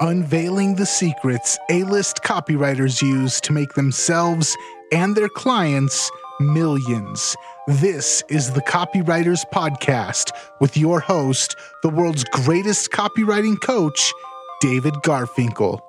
unveiling 0.00 0.76
the 0.76 0.86
secrets 0.86 1.58
A 1.70 1.82
list 1.84 2.22
copywriters 2.22 3.02
use 3.02 3.40
to 3.40 3.52
make 3.52 3.74
themselves 3.74 4.56
and 4.92 5.16
their 5.16 5.28
clients 5.28 6.10
millions. 6.40 7.34
This 7.66 8.22
is 8.28 8.52
the 8.52 8.62
Copywriters 8.62 9.44
Podcast 9.52 10.30
with 10.60 10.76
your 10.76 11.00
host, 11.00 11.56
the 11.82 11.88
world's 11.88 12.24
greatest 12.24 12.90
copywriting 12.90 13.60
coach, 13.60 14.12
David 14.60 14.94
Garfinkel. 15.04 15.80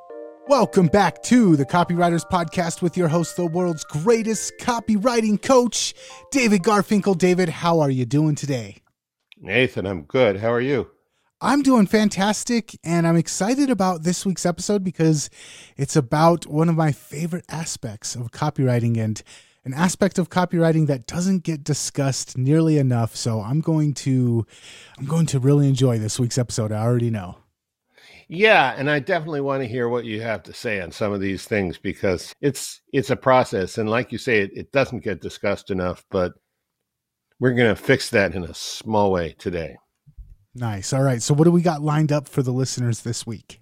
Welcome 0.48 0.88
back 0.88 1.22
to 1.24 1.56
the 1.56 1.66
Copywriters 1.66 2.28
Podcast 2.28 2.82
with 2.82 2.98
your 2.98 3.08
host, 3.08 3.36
the 3.36 3.46
world's 3.46 3.84
greatest 3.84 4.54
copywriting 4.60 5.40
coach, 5.40 5.94
David 6.32 6.64
Garfinkel. 6.64 7.16
David, 7.16 7.50
how 7.50 7.80
are 7.80 7.92
you 7.92 8.06
doing 8.06 8.34
today? 8.34 8.78
Nathan, 9.38 9.86
I'm 9.86 10.02
good. 10.02 10.38
How 10.38 10.52
are 10.52 10.60
you? 10.60 10.90
I'm 11.42 11.62
doing 11.62 11.88
fantastic, 11.88 12.78
and 12.84 13.08
I'm 13.08 13.16
excited 13.16 13.70
about 13.70 14.04
this 14.04 14.26
week's 14.26 14.46
episode 14.46 14.84
because 14.84 15.30
it's 15.78 15.96
about 15.96 16.46
one 16.46 16.68
of 16.68 16.76
my 16.76 16.92
favorite 16.92 17.46
aspects 17.48 18.14
of 18.14 18.32
copywriting 18.32 18.98
and 18.98 19.24
an 19.64 19.74
aspect 19.74 20.20
of 20.20 20.30
copywriting 20.30 20.88
that 20.88 21.08
doesn't 21.08 21.44
get 21.44 21.64
discussed 21.64 22.38
nearly 22.38 22.78
enough. 22.78 23.16
So 23.16 23.40
I'm 23.40 23.62
going 23.62 23.94
to 23.96 24.46
I'm 24.98 25.06
going 25.06 25.28
to 25.28 25.40
really 25.40 25.70
enjoy 25.70 25.98
this 25.98 26.20
week's 26.20 26.38
episode. 26.38 26.74
I 26.74 26.84
already 26.84 27.10
know. 27.10 27.38
Yeah, 28.28 28.76
and 28.78 28.90
I 28.90 29.00
definitely 29.00 29.42
want 29.42 29.64
to 29.64 29.70
hear 29.70 29.88
what 29.88 30.04
you 30.04 30.22
have 30.22 30.44
to 30.44 30.54
say 30.54 30.82
on 30.82 30.92
some 30.92 31.14
of 31.14 31.22
these 31.22 31.46
things 31.46 31.78
because 31.78 32.34
it's 32.42 32.82
it's 32.92 33.12
a 33.12 33.16
process, 33.16 33.78
and 33.78 33.90
like 33.90 34.12
you 34.12 34.18
say, 34.18 34.42
it, 34.42 34.52
it 34.54 34.72
doesn't 34.74 35.06
get 35.06 35.22
discussed 35.22 35.72
enough. 35.72 36.04
But 36.12 36.34
we're 37.40 37.54
going 37.54 37.74
to 37.74 37.82
fix 37.82 38.10
that 38.10 38.36
in 38.36 38.44
a 38.44 38.54
small 38.54 39.10
way 39.14 39.36
today. 39.38 39.78
Nice. 40.60 40.92
All 40.92 41.02
right. 41.02 41.22
So, 41.22 41.34
what 41.34 41.46
do 41.46 41.52
we 41.52 41.62
got 41.62 41.82
lined 41.82 42.12
up 42.12 42.28
for 42.28 42.44
the 42.44 42.52
listeners 42.52 43.02
this 43.02 43.26
week? 43.26 43.62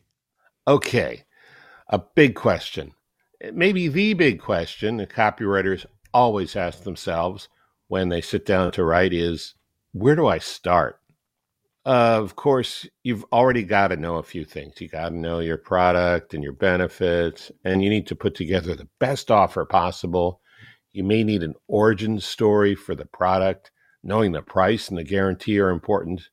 Okay, 0.67 1.23
a 1.87 1.99
big 1.99 2.35
question, 2.35 2.91
maybe 3.53 3.87
the 3.87 4.13
big 4.15 4.41
question 4.41 4.97
the 4.97 5.07
copywriters 5.07 5.85
always 6.13 6.55
ask 6.55 6.83
themselves 6.83 7.47
when 7.87 8.09
they 8.09 8.19
sit 8.19 8.45
down 8.45 8.71
to 8.71 8.83
write 8.83 9.13
is, 9.13 9.53
where 9.93 10.15
do 10.15 10.27
I 10.27 10.39
start? 10.39 10.99
Uh, 11.85 12.19
of 12.21 12.35
course, 12.35 12.85
you've 13.03 13.23
already 13.31 13.63
got 13.63 13.89
to 13.89 13.95
know 13.95 14.17
a 14.17 14.23
few 14.23 14.43
things. 14.43 14.81
You 14.81 14.89
got 14.89 15.09
to 15.09 15.15
know 15.15 15.39
your 15.39 15.57
product 15.57 16.33
and 16.33 16.43
your 16.43 16.51
benefits, 16.51 17.49
and 17.63 17.81
you 17.81 17.89
need 17.89 18.07
to 18.07 18.15
put 18.15 18.35
together 18.35 18.75
the 18.75 18.89
best 18.99 19.31
offer 19.31 19.63
possible. 19.63 20.41
You 20.91 21.05
may 21.05 21.23
need 21.23 21.43
an 21.43 21.53
origin 21.67 22.19
story 22.19 22.75
for 22.75 22.95
the 22.95 23.05
product. 23.05 23.71
Knowing 24.03 24.31
the 24.31 24.41
price 24.41 24.89
and 24.89 24.97
the 24.97 25.03
guarantee 25.03 25.59
are 25.59 25.69
important. 25.69 26.29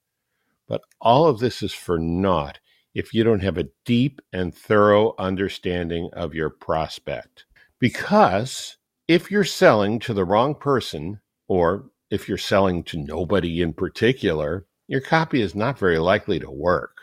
But 0.66 0.82
all 1.00 1.26
of 1.26 1.40
this 1.40 1.62
is 1.62 1.72
for 1.72 1.98
naught 1.98 2.58
if 2.94 3.12
you 3.12 3.24
don't 3.24 3.42
have 3.42 3.58
a 3.58 3.68
deep 3.84 4.20
and 4.32 4.54
thorough 4.54 5.14
understanding 5.18 6.08
of 6.12 6.34
your 6.34 6.48
prospect. 6.48 7.44
Because 7.80 8.76
if 9.08 9.30
you're 9.30 9.44
selling 9.44 9.98
to 10.00 10.14
the 10.14 10.24
wrong 10.24 10.54
person, 10.54 11.20
or 11.48 11.90
if 12.10 12.28
you're 12.28 12.38
selling 12.38 12.82
to 12.84 12.96
nobody 12.96 13.60
in 13.60 13.72
particular, 13.72 14.66
your 14.86 15.00
copy 15.00 15.40
is 15.40 15.54
not 15.54 15.78
very 15.78 15.98
likely 15.98 16.38
to 16.38 16.50
work. 16.50 16.96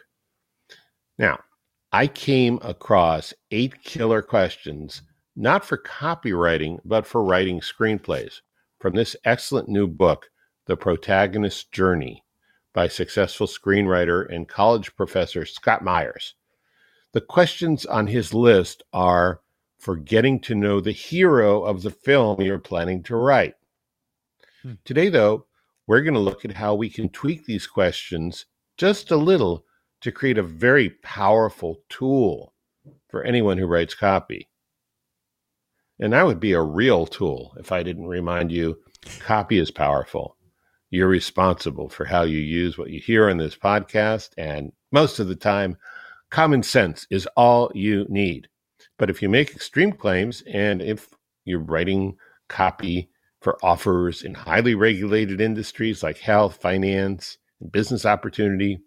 Now, 1.18 1.40
I 1.92 2.08
came 2.08 2.58
across 2.62 3.34
eight 3.52 3.84
killer 3.84 4.22
questions, 4.22 5.02
not 5.36 5.66
for 5.66 5.78
copywriting, 5.78 6.80
but 6.86 7.06
for 7.06 7.24
writing 7.24 7.60
screenplays, 7.60 8.42
from 8.80 8.94
this 8.96 9.16
excellent 9.26 9.68
new 9.68 9.88
book, 9.88 10.30
The 10.66 10.78
Protagonist's 10.78 11.66
Journey 11.66 12.24
by 12.74 12.88
successful 12.88 13.48
screenwriter 13.48 14.34
and 14.34 14.48
college 14.48 14.96
professor 14.96 15.46
Scott 15.46 15.84
Myers. 15.84 16.36
The 17.14 17.22
questions 17.22 17.86
on 17.86 18.08
his 18.08 18.34
list 18.34 18.84
are 18.94 19.42
for 19.80 19.96
getting 19.96 20.40
to 20.42 20.56
know 20.56 20.80
the 20.80 20.92
hero 20.92 21.64
of 21.64 21.82
the 21.82 21.90
film 21.90 22.40
you're 22.40 22.60
planning 22.60 23.04
to 23.04 23.16
write. 23.16 23.56
Hmm. 24.62 24.74
Today, 24.86 25.10
though, 25.10 25.46
we're 25.88 26.04
going 26.04 26.14
to 26.14 26.20
look 26.20 26.46
at 26.46 26.54
how 26.54 26.76
we 26.76 26.90
can 26.90 27.10
tweak 27.10 27.46
these 27.46 27.68
questions 27.68 28.46
just 28.78 29.12
a 29.12 29.18
little 29.18 29.66
to 30.02 30.12
create 30.12 30.38
a 30.38 30.44
very 30.44 30.90
powerful 30.90 31.82
tool 31.90 32.54
for 33.10 33.24
anyone 33.24 33.58
who 33.58 33.66
writes 33.66 33.94
copy. 33.94 34.50
And 36.00 36.14
that 36.14 36.26
would 36.26 36.40
be 36.40 36.54
a 36.54 36.62
real 36.62 37.06
tool 37.06 37.54
if 37.60 37.72
I 37.72 37.84
didn't 37.84 38.08
remind 38.08 38.52
you 38.52 38.80
copy 39.20 39.60
is 39.60 39.70
powerful. 39.70 40.38
You're 40.92 41.08
responsible 41.08 41.88
for 41.88 42.04
how 42.04 42.24
you 42.24 42.40
use 42.40 42.78
what 42.78 42.90
you 42.90 43.00
hear 43.00 43.30
in 43.30 43.38
this 43.38 43.56
podcast. 43.56 44.32
And 44.38 44.74
most 44.92 45.20
of 45.20 45.30
the 45.30 45.36
time, 45.36 45.78
common 46.30 46.64
sense 46.64 47.08
is 47.10 47.28
all 47.38 47.72
you 47.74 48.06
need. 48.10 48.50
But 49.00 49.10
if 49.10 49.22
you 49.22 49.30
make 49.30 49.56
extreme 49.56 49.94
claims 49.94 50.44
and 50.54 50.82
if 50.82 51.08
you're 51.46 51.60
writing 51.60 52.18
copy 52.50 53.10
for 53.40 53.58
offers 53.64 54.24
in 54.24 54.34
highly 54.34 54.76
regulated 54.76 55.40
industries 55.40 56.04
like 56.04 56.18
health, 56.18 56.58
finance, 56.62 57.38
and 57.62 57.72
business 57.72 58.06
opportunity, 58.06 58.82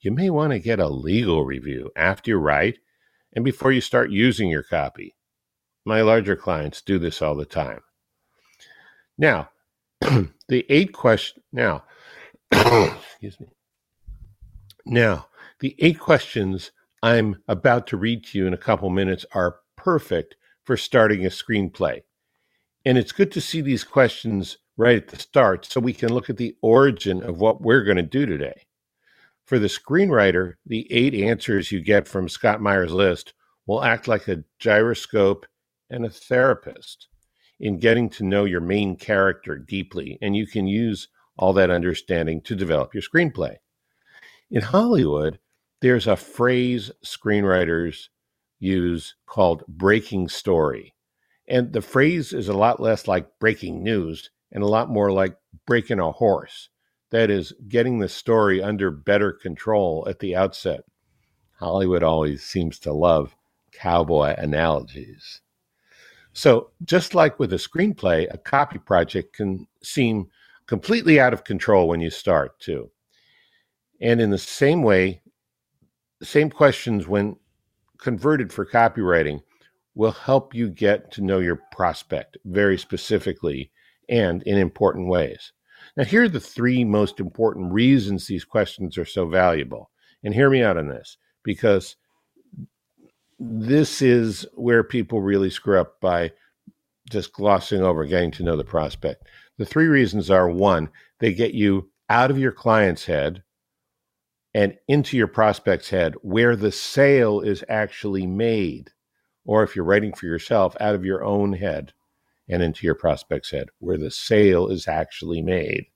you 0.00 0.10
may 0.10 0.30
want 0.30 0.52
to 0.52 0.58
get 0.58 0.80
a 0.80 0.88
legal 0.88 1.44
review 1.44 1.90
after 1.96 2.32
you 2.32 2.36
write 2.38 2.78
and 3.34 3.44
before 3.44 3.70
you 3.70 3.80
start 3.80 4.10
using 4.10 4.50
your 4.50 4.64
copy. 4.64 5.14
My 5.84 6.02
larger 6.02 6.34
clients 6.34 6.82
do 6.82 6.98
this 6.98 7.22
all 7.22 7.36
the 7.36 7.46
time. 7.46 7.80
Now, 9.16 9.50
the 10.48 10.66
eight 10.68 10.92
question 10.92 11.42
now, 11.52 11.84
excuse 12.52 13.40
me. 13.40 13.46
Now, 14.84 15.28
the 15.60 15.74
eight 15.78 15.98
questions 15.98 16.70
I'm 17.02 17.42
about 17.48 17.86
to 17.88 17.96
read 17.96 18.24
to 18.26 18.38
you 18.38 18.46
in 18.46 18.54
a 18.54 18.58
couple 18.58 18.90
minutes 18.90 19.24
are 19.32 19.60
perfect 19.76 20.36
for 20.64 20.76
starting 20.76 21.24
a 21.24 21.28
screenplay. 21.28 22.02
And 22.84 22.98
it's 22.98 23.12
good 23.12 23.32
to 23.32 23.40
see 23.40 23.60
these 23.60 23.84
questions 23.84 24.58
right 24.76 24.96
at 24.96 25.08
the 25.08 25.18
start 25.18 25.64
so 25.64 25.80
we 25.80 25.92
can 25.92 26.12
look 26.12 26.30
at 26.30 26.36
the 26.36 26.56
origin 26.62 27.22
of 27.22 27.40
what 27.40 27.60
we're 27.60 27.84
going 27.84 27.96
to 27.96 28.02
do 28.02 28.26
today. 28.26 28.62
For 29.44 29.58
the 29.58 29.68
screenwriter, 29.68 30.54
the 30.66 30.92
eight 30.92 31.14
answers 31.14 31.72
you 31.72 31.80
get 31.80 32.06
from 32.06 32.28
Scott 32.28 32.60
Myers' 32.60 32.92
list 32.92 33.32
will 33.66 33.82
act 33.82 34.08
like 34.08 34.28
a 34.28 34.44
gyroscope 34.58 35.46
and 35.88 36.04
a 36.04 36.10
therapist 36.10 37.08
in 37.58 37.78
getting 37.78 38.08
to 38.10 38.24
know 38.24 38.44
your 38.44 38.60
main 38.60 38.96
character 38.96 39.56
deeply, 39.56 40.18
and 40.20 40.36
you 40.36 40.46
can 40.46 40.66
use 40.66 41.08
all 41.38 41.52
that 41.52 41.70
understanding 41.70 42.40
to 42.42 42.54
develop 42.54 42.94
your 42.94 43.02
screenplay. 43.02 43.56
In 44.50 44.62
Hollywood, 44.62 45.38
there's 45.80 46.06
a 46.06 46.16
phrase 46.16 46.90
screenwriters 47.04 48.08
use 48.58 49.14
called 49.26 49.64
breaking 49.66 50.28
story. 50.28 50.94
And 51.48 51.72
the 51.72 51.82
phrase 51.82 52.32
is 52.32 52.48
a 52.48 52.56
lot 52.56 52.80
less 52.80 53.06
like 53.06 53.38
breaking 53.38 53.82
news 53.82 54.30
and 54.50 54.62
a 54.62 54.68
lot 54.68 54.88
more 54.88 55.12
like 55.12 55.36
breaking 55.66 56.00
a 56.00 56.12
horse. 56.12 56.70
That 57.10 57.30
is, 57.30 57.52
getting 57.68 57.98
the 57.98 58.08
story 58.08 58.62
under 58.62 58.90
better 58.90 59.32
control 59.32 60.06
at 60.08 60.18
the 60.18 60.34
outset. 60.34 60.84
Hollywood 61.58 62.02
always 62.02 62.42
seems 62.42 62.78
to 62.80 62.92
love 62.92 63.36
cowboy 63.72 64.34
analogies. 64.36 65.40
So, 66.36 66.68
just 66.84 67.14
like 67.14 67.38
with 67.38 67.54
a 67.54 67.56
screenplay, 67.56 68.26
a 68.30 68.36
copy 68.36 68.78
project 68.78 69.34
can 69.34 69.66
seem 69.82 70.28
completely 70.66 71.18
out 71.18 71.32
of 71.32 71.44
control 71.44 71.88
when 71.88 72.02
you 72.02 72.10
start, 72.10 72.60
too. 72.60 72.90
And 74.02 74.20
in 74.20 74.28
the 74.28 74.36
same 74.36 74.82
way, 74.82 75.22
same 76.22 76.50
questions 76.50 77.08
when 77.08 77.36
converted 77.96 78.52
for 78.52 78.66
copywriting 78.66 79.40
will 79.94 80.12
help 80.12 80.54
you 80.54 80.68
get 80.68 81.10
to 81.12 81.22
know 81.22 81.38
your 81.38 81.62
prospect 81.72 82.36
very 82.44 82.76
specifically 82.76 83.72
and 84.10 84.42
in 84.42 84.58
important 84.58 85.08
ways. 85.08 85.52
Now, 85.96 86.04
here 86.04 86.24
are 86.24 86.28
the 86.28 86.38
three 86.38 86.84
most 86.84 87.18
important 87.18 87.72
reasons 87.72 88.26
these 88.26 88.44
questions 88.44 88.98
are 88.98 89.06
so 89.06 89.26
valuable. 89.26 89.90
And 90.22 90.34
hear 90.34 90.50
me 90.50 90.62
out 90.62 90.76
on 90.76 90.88
this 90.88 91.16
because 91.42 91.96
this 93.38 94.02
is 94.02 94.46
where 94.54 94.82
people 94.82 95.20
really 95.20 95.50
screw 95.50 95.78
up 95.78 96.00
by 96.00 96.32
just 97.10 97.32
glossing 97.32 97.82
over 97.82 98.04
getting 98.04 98.30
to 98.32 98.42
know 98.42 98.56
the 98.56 98.64
prospect. 98.64 99.24
The 99.58 99.66
three 99.66 99.86
reasons 99.86 100.30
are 100.30 100.48
one, 100.48 100.90
they 101.20 101.32
get 101.32 101.54
you 101.54 101.90
out 102.08 102.30
of 102.30 102.38
your 102.38 102.52
client's 102.52 103.04
head 103.04 103.42
and 104.54 104.76
into 104.88 105.16
your 105.16 105.28
prospect's 105.28 105.90
head 105.90 106.14
where 106.22 106.56
the 106.56 106.72
sale 106.72 107.40
is 107.40 107.62
actually 107.68 108.26
made 108.26 108.90
or 109.46 109.62
if 109.62 109.74
you're 109.74 109.84
writing 109.84 110.12
for 110.12 110.26
yourself, 110.26 110.76
out 110.80 110.94
of 110.94 111.04
your 111.04 111.24
own 111.24 111.52
head 111.52 111.92
and 112.48 112.62
into 112.62 112.84
your 112.84 112.94
prospect's 112.94 113.50
head, 113.50 113.68
where 113.78 113.96
the 113.96 114.10
sale 114.10 114.68
is 114.68 114.86
actually 114.88 115.40
made. 115.40 115.86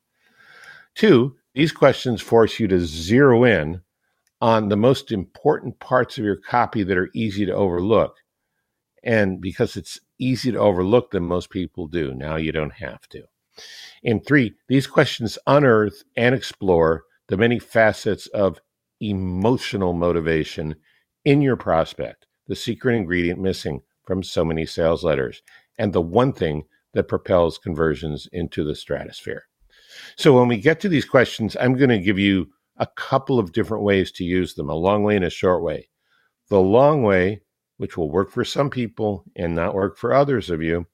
Two, 0.94 1.36
these 1.54 1.72
questions 1.72 2.22
force 2.22 2.58
you 2.58 2.68
to 2.68 2.80
zero 2.80 3.44
in 3.44 3.82
on 4.40 4.68
the 4.68 4.76
most 4.76 5.12
important 5.12 5.78
parts 5.80 6.18
of 6.18 6.24
your 6.24 6.36
copy 6.36 6.82
that 6.82 6.96
are 6.96 7.10
easy 7.14 7.44
to 7.46 7.54
overlook. 7.54 8.16
And 9.02 9.40
because 9.40 9.76
it's 9.76 10.00
easy 10.18 10.52
to 10.52 10.58
overlook 10.58 11.10
them, 11.10 11.26
most 11.26 11.50
people 11.50 11.86
do. 11.86 12.14
Now 12.14 12.36
you 12.36 12.52
don't 12.52 12.74
have 12.74 13.08
to. 13.10 13.24
And 14.04 14.24
three, 14.24 14.54
these 14.68 14.86
questions 14.86 15.38
unearth 15.46 16.02
and 16.16 16.34
explore 16.34 17.04
the 17.28 17.36
many 17.36 17.58
facets 17.58 18.26
of 18.28 18.60
emotional 19.00 19.92
motivation 19.92 20.76
in 21.24 21.42
your 21.42 21.56
prospect, 21.56 22.26
the 22.46 22.56
secret 22.56 22.94
ingredient 22.94 23.40
missing 23.40 23.82
from 24.04 24.22
so 24.22 24.44
many 24.44 24.66
sales 24.66 25.04
letters, 25.04 25.42
and 25.78 25.92
the 25.92 26.00
one 26.00 26.32
thing 26.32 26.64
that 26.92 27.08
propels 27.08 27.58
conversions 27.58 28.28
into 28.32 28.64
the 28.64 28.74
stratosphere. 28.74 29.44
So 30.16 30.36
when 30.38 30.48
we 30.48 30.56
get 30.56 30.80
to 30.80 30.88
these 30.88 31.04
questions, 31.04 31.56
I'm 31.60 31.76
going 31.76 31.90
to 31.90 31.98
give 31.98 32.18
you 32.18 32.48
a 32.80 32.86
couple 32.96 33.38
of 33.38 33.52
different 33.52 33.84
ways 33.84 34.10
to 34.10 34.24
use 34.24 34.54
them 34.54 34.70
a 34.70 34.74
long 34.74 35.04
way 35.04 35.14
and 35.14 35.24
a 35.24 35.30
short 35.30 35.62
way. 35.62 35.88
The 36.48 36.58
long 36.58 37.02
way, 37.02 37.42
which 37.76 37.96
will 37.96 38.10
work 38.10 38.30
for 38.30 38.44
some 38.44 38.70
people 38.70 39.24
and 39.36 39.54
not 39.54 39.74
work 39.74 39.98
for 39.98 40.14
others 40.14 40.48
of 40.48 40.62
you, 40.62 40.86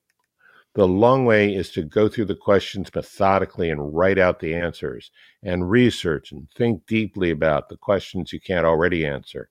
the 0.74 0.86
long 0.86 1.24
way 1.24 1.54
is 1.54 1.70
to 1.70 1.82
go 1.82 2.08
through 2.08 2.26
the 2.26 2.34
questions 2.34 2.94
methodically 2.94 3.70
and 3.70 3.96
write 3.96 4.18
out 4.18 4.40
the 4.40 4.54
answers 4.54 5.10
and 5.42 5.70
research 5.70 6.32
and 6.32 6.48
think 6.56 6.84
deeply 6.86 7.30
about 7.30 7.68
the 7.68 7.78
questions 7.78 8.32
you 8.32 8.40
can't 8.40 8.66
already 8.66 9.06
answer. 9.06 9.48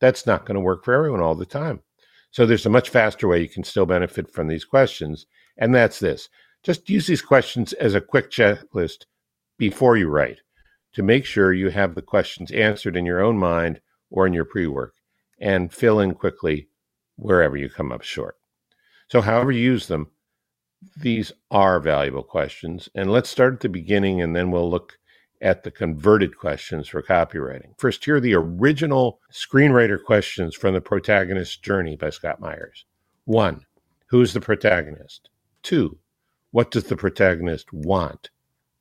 That's 0.00 0.26
not 0.26 0.44
going 0.44 0.56
to 0.56 0.60
work 0.60 0.84
for 0.84 0.92
everyone 0.92 1.20
all 1.20 1.36
the 1.36 1.46
time. 1.46 1.80
So 2.32 2.46
there's 2.46 2.66
a 2.66 2.70
much 2.70 2.90
faster 2.90 3.28
way 3.28 3.40
you 3.40 3.48
can 3.48 3.64
still 3.64 3.86
benefit 3.86 4.30
from 4.30 4.48
these 4.48 4.64
questions, 4.64 5.24
and 5.56 5.74
that's 5.74 6.00
this. 6.00 6.28
Just 6.62 6.90
use 6.90 7.06
these 7.06 7.22
questions 7.22 7.72
as 7.74 7.94
a 7.94 8.00
quick 8.00 8.30
checklist 8.30 9.06
before 9.56 9.96
you 9.96 10.08
write 10.08 10.38
to 10.92 11.02
make 11.02 11.24
sure 11.24 11.52
you 11.52 11.70
have 11.70 11.94
the 11.94 12.02
questions 12.02 12.50
answered 12.50 12.96
in 12.96 13.06
your 13.06 13.20
own 13.20 13.38
mind 13.38 13.80
or 14.10 14.26
in 14.26 14.32
your 14.32 14.44
pre 14.44 14.66
work 14.66 14.94
and 15.38 15.72
fill 15.72 16.00
in 16.00 16.14
quickly 16.14 16.68
wherever 17.16 17.56
you 17.56 17.68
come 17.68 17.92
up 17.92 18.02
short. 18.02 18.36
So, 19.08 19.20
however 19.20 19.52
you 19.52 19.62
use 19.62 19.86
them, 19.86 20.10
these 20.96 21.32
are 21.50 21.80
valuable 21.80 22.22
questions. 22.22 22.88
And 22.94 23.10
let's 23.10 23.28
start 23.28 23.54
at 23.54 23.60
the 23.60 23.68
beginning 23.68 24.20
and 24.20 24.34
then 24.34 24.50
we'll 24.50 24.70
look 24.70 24.98
at 25.40 25.62
the 25.62 25.70
converted 25.70 26.36
questions 26.36 26.88
for 26.88 27.02
copywriting. 27.02 27.78
First, 27.78 28.04
here 28.04 28.16
are 28.16 28.20
the 28.20 28.34
original 28.34 29.20
screenwriter 29.32 30.02
questions 30.02 30.54
from 30.54 30.74
The 30.74 30.80
Protagonist's 30.80 31.56
Journey 31.56 31.96
by 31.96 32.10
Scott 32.10 32.40
Myers. 32.40 32.84
One, 33.24 33.64
who's 34.06 34.34
the 34.34 34.40
protagonist? 34.40 35.30
Two, 35.62 35.98
what 36.50 36.70
does 36.70 36.84
the 36.84 36.96
protagonist 36.96 37.72
want? 37.72 38.30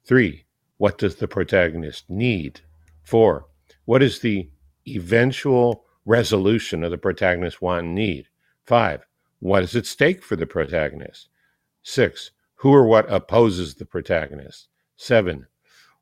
Three, 0.05 0.45
what 0.79 0.97
does 0.97 1.15
the 1.15 1.27
protagonist 1.27 2.09
need? 2.09 2.61
Four, 3.03 3.45
what 3.83 4.01
is 4.01 4.19
the 4.19 4.49
eventual 4.87 5.85
resolution 6.05 6.83
of 6.83 6.89
the 6.89 6.97
protagonist 6.97 7.61
want 7.61 7.85
and 7.85 7.95
need? 7.95 8.29
Five, 8.65 9.05
what 9.39 9.61
is 9.61 9.75
at 9.75 9.85
stake 9.85 10.23
for 10.23 10.37
the 10.37 10.47
protagonist? 10.47 11.27
Six, 11.83 12.31
who 12.55 12.73
or 12.73 12.85
what 12.85 13.11
opposes 13.11 13.75
the 13.75 13.85
protagonist? 13.85 14.69
Seven, 14.95 15.47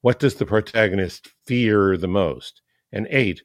what 0.01 0.19
does 0.19 0.35
the 0.35 0.45
protagonist 0.45 1.29
fear 1.47 1.97
the 1.97 2.07
most? 2.07 2.61
And 2.91 3.07
eight, 3.09 3.41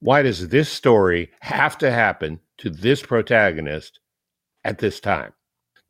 why 0.00 0.22
does 0.22 0.48
this 0.48 0.68
story 0.68 1.30
have 1.40 1.78
to 1.78 1.92
happen 1.92 2.40
to 2.58 2.70
this 2.70 3.02
protagonist 3.02 4.00
at 4.64 4.78
this 4.78 4.98
time? 4.98 5.32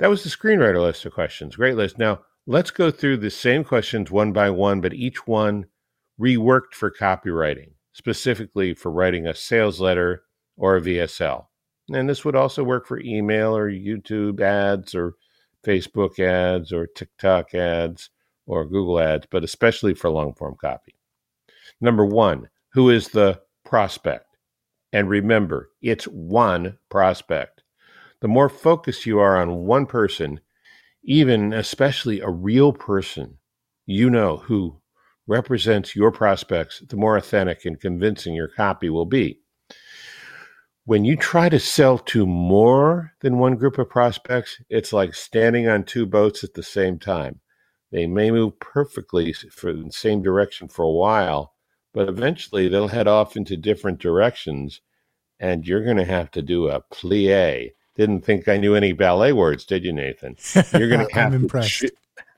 That 0.01 0.11
was 0.11 0.23
the 0.23 0.29
screenwriter 0.29 0.83
list 0.83 1.07
of 1.07 1.15
questions. 1.15 1.57
Great 1.57 1.77
list. 1.77 1.99
Now, 1.99 2.21
let's 2.49 2.71
go 2.71 2.91
through 2.91 3.19
the 3.19 3.31
same 3.31 3.63
questions 3.63 4.11
one 4.11 4.33
by 4.33 4.49
one, 4.49 4.81
but 4.81 4.95
each 4.95 5.27
one 5.27 5.67
reworked 6.19 6.73
for 6.73 6.91
copywriting, 6.91 7.73
specifically 7.93 8.73
for 8.73 8.91
writing 8.91 9.27
a 9.27 9.35
sales 9.35 9.81
letter 9.83 10.23
or 10.57 10.77
a 10.77 10.81
VSL. 10.81 11.45
And 11.91 12.09
this 12.09 12.25
would 12.25 12.35
also 12.35 12.65
work 12.65 12.87
for 12.87 13.01
email 13.01 13.55
or 13.55 13.71
YouTube 13.71 14.41
ads 14.41 14.95
or 14.95 15.15
Facebook 15.63 16.19
ads 16.19 16.73
or 16.73 16.87
TikTok 16.87 17.55
ads 17.55 18.09
or 18.47 18.65
Google 18.65 18.99
ads, 18.99 19.27
but 19.31 19.45
especially 19.45 19.93
for 19.93 20.09
long 20.09 20.33
form 20.33 20.57
copy. 20.59 20.95
Number 21.83 22.07
one, 22.07 22.49
who 22.71 22.89
is 22.89 23.09
the 23.09 23.43
prospect? 23.67 24.25
And 24.95 25.11
remember, 25.11 25.69
it's 25.83 26.07
one 26.07 26.79
prospect. 26.89 27.63
The 28.21 28.29
more 28.29 28.49
focused 28.49 29.05
you 29.05 29.19
are 29.19 29.37
on 29.37 29.67
one 29.67 29.85
person, 29.85 30.41
even 31.09 31.55
especially 31.55 32.21
a 32.21 32.29
real 32.29 32.71
person 32.71 33.39
you 33.87 34.11
know 34.11 34.37
who 34.37 34.79
represents 35.27 35.97
your 35.97 36.13
prospects, 36.13 36.83
the 36.87 36.97
more 36.97 37.17
authentic 37.17 37.65
and 37.65 37.81
convincing 37.81 38.35
your 38.35 38.49
copy 38.49 38.91
will 38.91 39.07
be. 39.07 39.41
When 40.85 41.07
you 41.07 41.17
try 41.17 41.49
to 41.49 41.59
sell 41.59 41.97
to 41.99 42.27
more 42.27 43.15
than 43.23 43.39
one 43.39 43.57
group 43.57 43.79
of 43.79 43.89
prospects, 43.89 44.61
it's 44.69 44.93
like 44.93 45.15
standing 45.15 45.67
on 45.67 45.85
two 45.85 46.05
boats 46.05 46.45
at 46.45 46.53
the 46.53 46.63
same 46.63 46.99
time. 46.99 47.41
They 47.91 48.07
may 48.07 48.31
move 48.31 48.61
perfectly 48.61 49.33
for 49.33 49.73
the 49.73 49.91
same 49.91 50.21
direction 50.23 50.69
for 50.69 50.83
a 50.83 50.91
while, 50.91 51.55
but 51.95 52.11
eventually 52.11 52.69
they'll 52.69 52.89
head 52.89 53.09
off 53.09 53.35
into 53.35 53.57
different 53.57 53.99
directions, 53.99 54.83
and 55.41 55.67
you're 55.67 55.85
going 55.85 55.97
to 55.97 56.05
have 56.05 56.31
to 56.33 56.43
do 56.43 56.69
a 56.69 56.83
plie. 56.93 57.71
Didn't 57.99 58.25
think 58.25 58.49
I 58.49 58.57
knew 58.59 58.77
any 58.77 58.93
ballet 58.93 59.33
words, 59.33 59.67
did 59.67 59.85
you, 59.85 59.93
Nathan? 59.93 60.37
You're 60.73 60.89
going 60.89 61.07
to 61.09 61.15
have 61.15 61.35
I'm 61.35 61.43
impressed. 61.43 61.85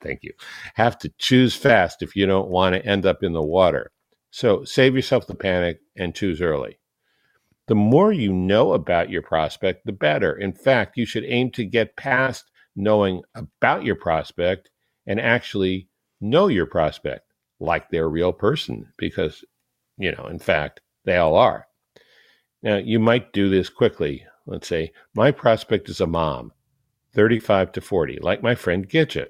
thank 0.03 0.25
you. 0.25 0.33
Have 0.75 0.99
to 1.01 1.13
choose 1.19 1.55
fast 1.55 2.03
if 2.03 2.17
you 2.17 2.27
don't 2.27 2.49
want 2.49 2.75
to 2.75 2.85
end 2.87 3.07
up 3.07 3.23
in 3.23 3.35
the 3.35 3.43
water. 3.43 3.93
So 4.33 4.65
save 4.65 4.97
yourself 4.97 5.27
the 5.27 5.37
panic 5.37 5.81
and 5.97 6.15
choose 6.15 6.41
early. 6.43 6.81
The 7.69 7.77
more 7.77 8.13
you 8.13 8.33
know 8.33 8.73
about 8.73 9.11
your 9.11 9.23
prospect, 9.23 9.87
the 9.87 9.93
better. 9.93 10.33
In 10.35 10.53
fact, 10.53 10.97
you 10.97 11.07
should 11.07 11.25
aim 11.25 11.51
to 11.53 11.65
get 11.65 11.97
past 11.97 12.51
knowing 12.75 13.23
about 13.35 13.85
your 13.85 13.97
prospect 13.97 14.71
and 15.07 15.21
actually 15.21 15.89
know 16.21 16.49
your 16.49 16.67
prospect 16.67 17.27
like 17.61 17.91
they're 17.91 18.07
a 18.07 18.09
real 18.09 18.33
person 18.33 18.93
because, 18.97 19.45
you 19.99 20.13
know, 20.13 20.27
in 20.27 20.39
fact, 20.39 20.81
they 21.05 21.19
all 21.19 21.37
are. 21.37 21.67
Now, 22.63 22.79
you 22.79 22.99
might 22.99 23.33
do 23.33 23.49
this 23.51 23.69
quickly. 23.69 24.25
Let's 24.51 24.67
say, 24.67 24.91
my 25.15 25.31
prospect 25.31 25.89
is 25.89 26.01
a 26.01 26.09
mom, 26.09 26.53
35 27.15 27.71
to 27.71 27.81
40, 27.81 28.19
like 28.21 28.43
my 28.43 28.57
friend 28.57 28.89
Gidget. 28.89 29.29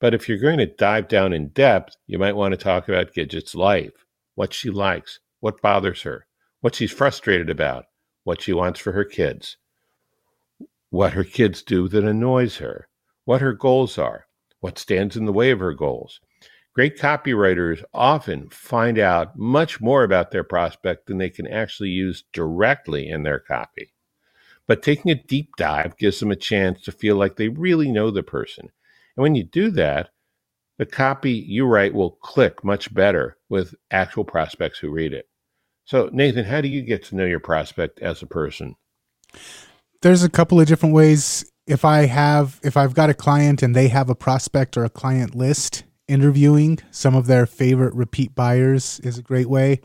But 0.00 0.14
if 0.14 0.28
you're 0.28 0.36
going 0.36 0.58
to 0.58 0.66
dive 0.66 1.06
down 1.06 1.32
in 1.32 1.50
depth, 1.50 1.96
you 2.08 2.18
might 2.18 2.34
want 2.34 2.50
to 2.50 2.56
talk 2.56 2.88
about 2.88 3.14
Gidget's 3.14 3.54
life, 3.54 4.04
what 4.34 4.52
she 4.52 4.68
likes, 4.68 5.20
what 5.38 5.62
bothers 5.62 6.02
her, 6.02 6.26
what 6.60 6.74
she's 6.74 6.90
frustrated 6.90 7.48
about, 7.48 7.84
what 8.24 8.42
she 8.42 8.52
wants 8.52 8.80
for 8.80 8.90
her 8.90 9.04
kids, 9.04 9.58
what 10.90 11.12
her 11.12 11.22
kids 11.22 11.62
do 11.62 11.86
that 11.86 12.02
annoys 12.02 12.56
her, 12.56 12.88
what 13.26 13.40
her 13.40 13.52
goals 13.52 13.96
are, 13.96 14.26
what 14.58 14.76
stands 14.76 15.16
in 15.16 15.26
the 15.26 15.32
way 15.32 15.52
of 15.52 15.60
her 15.60 15.72
goals. 15.72 16.18
Great 16.74 16.98
copywriters 16.98 17.84
often 17.94 18.48
find 18.50 18.98
out 18.98 19.38
much 19.38 19.80
more 19.80 20.02
about 20.02 20.32
their 20.32 20.42
prospect 20.42 21.06
than 21.06 21.18
they 21.18 21.30
can 21.30 21.46
actually 21.46 21.90
use 21.90 22.24
directly 22.32 23.08
in 23.08 23.22
their 23.22 23.38
copy. 23.38 23.92
But 24.68 24.82
taking 24.82 25.10
a 25.10 25.14
deep 25.14 25.56
dive 25.56 25.96
gives 25.96 26.20
them 26.20 26.30
a 26.30 26.36
chance 26.36 26.82
to 26.82 26.92
feel 26.92 27.16
like 27.16 27.36
they 27.36 27.48
really 27.48 27.90
know 27.90 28.10
the 28.10 28.22
person. 28.22 28.70
And 29.16 29.22
when 29.22 29.34
you 29.34 29.44
do 29.44 29.70
that, 29.72 30.10
the 30.78 30.86
copy 30.86 31.32
you 31.32 31.64
write 31.66 31.94
will 31.94 32.12
click 32.22 32.62
much 32.64 32.92
better 32.92 33.36
with 33.48 33.74
actual 33.90 34.24
prospects 34.24 34.78
who 34.78 34.90
read 34.90 35.12
it. 35.12 35.28
So, 35.84 36.10
Nathan, 36.12 36.44
how 36.44 36.60
do 36.60 36.68
you 36.68 36.82
get 36.82 37.04
to 37.04 37.16
know 37.16 37.24
your 37.24 37.40
prospect 37.40 38.00
as 38.00 38.22
a 38.22 38.26
person? 38.26 38.74
There's 40.02 40.24
a 40.24 40.28
couple 40.28 40.60
of 40.60 40.66
different 40.66 40.94
ways 40.94 41.50
if 41.66 41.84
I 41.84 42.06
have 42.06 42.60
if 42.62 42.76
I've 42.76 42.94
got 42.94 43.10
a 43.10 43.14
client 43.14 43.62
and 43.62 43.74
they 43.74 43.88
have 43.88 44.10
a 44.10 44.14
prospect 44.14 44.76
or 44.76 44.84
a 44.84 44.90
client 44.90 45.34
list, 45.34 45.84
interviewing 46.08 46.78
some 46.90 47.14
of 47.14 47.26
their 47.26 47.46
favorite 47.46 47.94
repeat 47.94 48.34
buyers 48.34 49.00
is 49.00 49.18
a 49.18 49.22
great 49.22 49.48
way. 49.48 49.80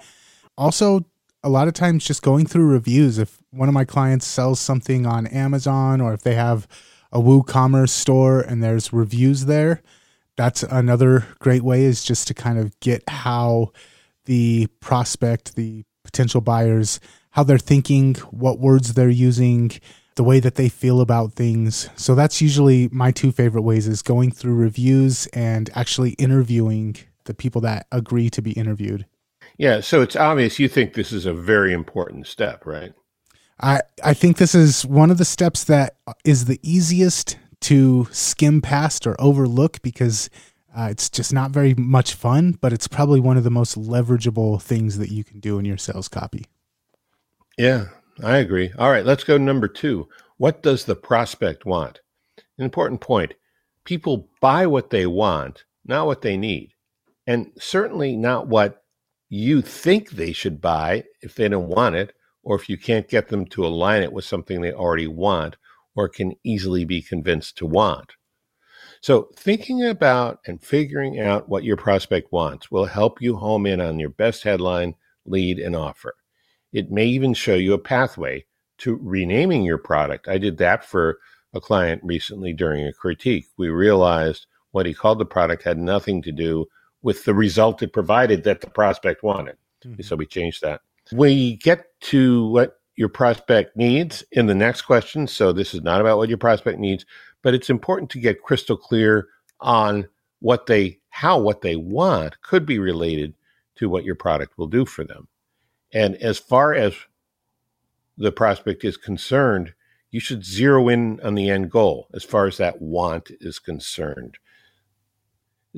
Also, 0.57 1.05
a 1.43 1.49
lot 1.49 1.67
of 1.67 1.73
times 1.73 2.05
just 2.05 2.21
going 2.21 2.45
through 2.45 2.67
reviews. 2.67 3.17
If 3.17 3.40
one 3.51 3.67
of 3.67 3.73
my 3.73 3.85
clients 3.85 4.25
sells 4.25 4.59
something 4.59 5.05
on 5.05 5.27
Amazon 5.27 6.01
or 6.01 6.13
if 6.13 6.21
they 6.21 6.35
have 6.35 6.67
a 7.11 7.19
WooCommerce 7.19 7.89
store 7.89 8.39
and 8.41 8.63
there's 8.63 8.93
reviews 8.93 9.45
there, 9.45 9.81
that's 10.37 10.63
another 10.63 11.27
great 11.39 11.61
way 11.61 11.83
is 11.83 12.03
just 12.03 12.27
to 12.27 12.33
kind 12.33 12.57
of 12.57 12.77
get 12.79 13.03
how 13.09 13.71
the 14.25 14.67
prospect, 14.79 15.55
the 15.55 15.83
potential 16.03 16.41
buyers, 16.41 16.99
how 17.31 17.43
they're 17.43 17.57
thinking, 17.57 18.15
what 18.31 18.59
words 18.59 18.93
they're 18.93 19.09
using, 19.09 19.71
the 20.15 20.23
way 20.23 20.39
that 20.39 20.55
they 20.55 20.69
feel 20.69 21.01
about 21.01 21.33
things. 21.33 21.89
So 21.95 22.15
that's 22.15 22.41
usually 22.41 22.87
my 22.91 23.11
two 23.11 23.31
favorite 23.31 23.63
ways 23.63 23.87
is 23.87 24.01
going 24.01 24.31
through 24.31 24.55
reviews 24.55 25.27
and 25.27 25.69
actually 25.75 26.11
interviewing 26.11 26.95
the 27.25 27.33
people 27.33 27.61
that 27.61 27.87
agree 27.91 28.29
to 28.29 28.41
be 28.41 28.51
interviewed. 28.51 29.05
Yeah, 29.57 29.81
so 29.81 30.01
it's 30.01 30.15
obvious 30.15 30.59
you 30.59 30.69
think 30.69 30.93
this 30.93 31.11
is 31.11 31.25
a 31.25 31.33
very 31.33 31.73
important 31.73 32.27
step, 32.27 32.65
right? 32.65 32.93
I 33.61 33.81
I 34.03 34.13
think 34.13 34.37
this 34.37 34.55
is 34.55 34.85
one 34.85 35.11
of 35.11 35.17
the 35.17 35.25
steps 35.25 35.63
that 35.65 35.95
is 36.25 36.45
the 36.45 36.59
easiest 36.63 37.37
to 37.61 38.07
skim 38.11 38.61
past 38.61 39.05
or 39.05 39.15
overlook 39.19 39.81
because 39.81 40.29
uh, 40.75 40.87
it's 40.89 41.09
just 41.09 41.33
not 41.33 41.51
very 41.51 41.73
much 41.75 42.13
fun, 42.13 42.57
but 42.59 42.73
it's 42.73 42.87
probably 42.87 43.19
one 43.19 43.37
of 43.37 43.43
the 43.43 43.51
most 43.51 43.77
leverageable 43.77 44.61
things 44.61 44.97
that 44.97 45.11
you 45.11 45.23
can 45.23 45.39
do 45.39 45.59
in 45.59 45.65
your 45.65 45.77
sales 45.77 46.07
copy. 46.07 46.45
Yeah, 47.57 47.87
I 48.23 48.37
agree. 48.37 48.71
All 48.77 48.89
right, 48.89 49.05
let's 49.05 49.23
go 49.23 49.37
to 49.37 49.43
number 49.43 49.67
two. 49.67 50.07
What 50.37 50.63
does 50.63 50.85
the 50.85 50.95
prospect 50.95 51.65
want? 51.65 51.99
An 52.57 52.65
important 52.65 53.01
point. 53.01 53.33
People 53.83 54.29
buy 54.39 54.65
what 54.65 54.89
they 54.89 55.05
want, 55.05 55.65
not 55.85 56.05
what 56.05 56.21
they 56.21 56.37
need. 56.37 56.73
And 57.27 57.51
certainly 57.59 58.15
not 58.15 58.47
what 58.47 58.83
you 59.29 59.61
think 59.61 60.11
they 60.11 60.31
should 60.31 60.61
buy 60.61 61.03
if 61.21 61.35
they 61.35 61.47
don't 61.47 61.67
want 61.67 61.95
it, 61.95 62.13
or 62.43 62.55
if 62.55 62.69
you 62.69 62.77
can't 62.77 63.07
get 63.07 63.27
them 63.27 63.45
to 63.45 63.65
align 63.65 64.03
it 64.03 64.13
with 64.13 64.25
something 64.25 64.61
they 64.61 64.73
already 64.73 65.07
want 65.07 65.57
or 65.95 66.07
can 66.07 66.33
easily 66.43 66.85
be 66.85 67.01
convinced 67.01 67.57
to 67.57 67.65
want. 67.65 68.13
So, 69.01 69.29
thinking 69.35 69.83
about 69.83 70.39
and 70.45 70.61
figuring 70.61 71.19
out 71.19 71.49
what 71.49 71.63
your 71.63 71.77
prospect 71.77 72.31
wants 72.31 72.69
will 72.69 72.85
help 72.85 73.21
you 73.21 73.35
home 73.35 73.65
in 73.65 73.81
on 73.81 73.99
your 73.99 74.09
best 74.09 74.43
headline, 74.43 74.95
lead, 75.25 75.57
and 75.59 75.75
offer. 75.75 76.13
It 76.71 76.91
may 76.91 77.05
even 77.07 77.33
show 77.33 77.55
you 77.55 77.73
a 77.73 77.79
pathway 77.79 78.45
to 78.79 78.99
renaming 79.01 79.63
your 79.63 79.77
product. 79.77 80.27
I 80.27 80.37
did 80.37 80.57
that 80.57 80.85
for 80.85 81.19
a 81.53 81.59
client 81.59 82.01
recently 82.03 82.53
during 82.53 82.85
a 82.85 82.93
critique. 82.93 83.47
We 83.57 83.69
realized 83.69 84.47
what 84.71 84.85
he 84.85 84.93
called 84.93 85.19
the 85.19 85.25
product 85.25 85.63
had 85.63 85.77
nothing 85.77 86.21
to 86.23 86.31
do 86.31 86.65
with 87.01 87.25
the 87.25 87.33
result 87.33 87.81
it 87.81 87.93
provided 87.93 88.43
that 88.43 88.61
the 88.61 88.69
prospect 88.69 89.23
wanted. 89.23 89.57
Mm-hmm. 89.85 90.01
So 90.01 90.15
we 90.15 90.25
changed 90.25 90.61
that. 90.61 90.81
We 91.13 91.57
get 91.57 91.85
to 92.01 92.47
what 92.49 92.79
your 92.95 93.09
prospect 93.09 93.75
needs 93.75 94.23
in 94.31 94.45
the 94.45 94.55
next 94.55 94.83
question. 94.83 95.27
So 95.27 95.51
this 95.51 95.73
is 95.73 95.81
not 95.81 96.01
about 96.01 96.17
what 96.17 96.29
your 96.29 96.37
prospect 96.37 96.79
needs, 96.79 97.05
but 97.41 97.53
it's 97.53 97.69
important 97.69 98.09
to 98.11 98.19
get 98.19 98.43
crystal 98.43 98.77
clear 98.77 99.27
on 99.59 100.07
what 100.39 100.65
they 100.65 100.99
how 101.09 101.39
what 101.39 101.61
they 101.61 101.75
want 101.75 102.41
could 102.41 102.65
be 102.65 102.79
related 102.79 103.33
to 103.75 103.89
what 103.89 104.03
your 104.03 104.15
product 104.15 104.57
will 104.57 104.67
do 104.67 104.85
for 104.85 105.03
them. 105.03 105.27
And 105.93 106.15
as 106.17 106.37
far 106.37 106.73
as 106.73 106.93
the 108.17 108.31
prospect 108.31 108.83
is 108.83 108.97
concerned, 108.97 109.73
you 110.11 110.19
should 110.19 110.45
zero 110.45 110.89
in 110.89 111.19
on 111.21 111.35
the 111.35 111.49
end 111.49 111.71
goal 111.71 112.07
as 112.13 112.23
far 112.23 112.47
as 112.47 112.57
that 112.57 112.81
want 112.81 113.31
is 113.39 113.59
concerned. 113.59 114.37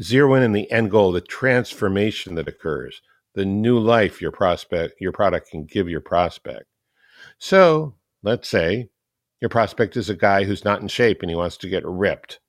Zero 0.02 0.34
in 0.34 0.44
on 0.44 0.54
the 0.54 0.70
end 0.72 0.92
goal, 0.92 1.12
the 1.12 1.22
transformation 1.22 2.36
that 2.36 2.48
occurs, 2.48 3.02
the 3.34 3.46
new 3.46 3.80
life 3.80 4.22
your 4.22 4.32
prospect 4.32 5.00
your 5.00 5.12
product 5.12 5.50
can 5.50 5.66
give 5.66 5.90
your 5.90 6.02
prospect. 6.02 6.66
So 7.40 7.96
let's 8.22 8.48
say 8.48 8.90
your 9.42 9.50
prospect 9.50 9.98
is 9.98 10.10
a 10.10 10.16
guy 10.16 10.44
who's 10.44 10.64
not 10.64 10.82
in 10.82 10.88
shape 10.88 11.22
and 11.22 11.30
he 11.30 11.36
wants 11.36 11.58
to 11.58 11.70
get 11.70 11.86
ripped. 11.86 12.40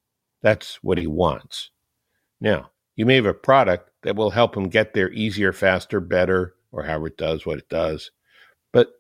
That's 0.43 0.77
what 0.83 0.99
he 0.99 1.07
wants. 1.07 1.71
Now, 2.41 2.71
you 2.97 3.07
may 3.07 3.17
have 3.17 3.27
a 3.27 3.35
product 3.35 3.91
that 4.03 4.15
will 4.15 4.31
help 4.31 4.57
him 4.57 4.69
get 4.69 4.95
there 4.95 5.11
easier, 5.11 5.53
faster, 5.53 5.99
better, 6.01 6.55
or 6.71 6.83
however 6.83 7.09
it 7.09 7.17
does 7.17 7.45
what 7.45 7.59
it 7.59 7.69
does. 7.69 8.11
But 8.73 8.93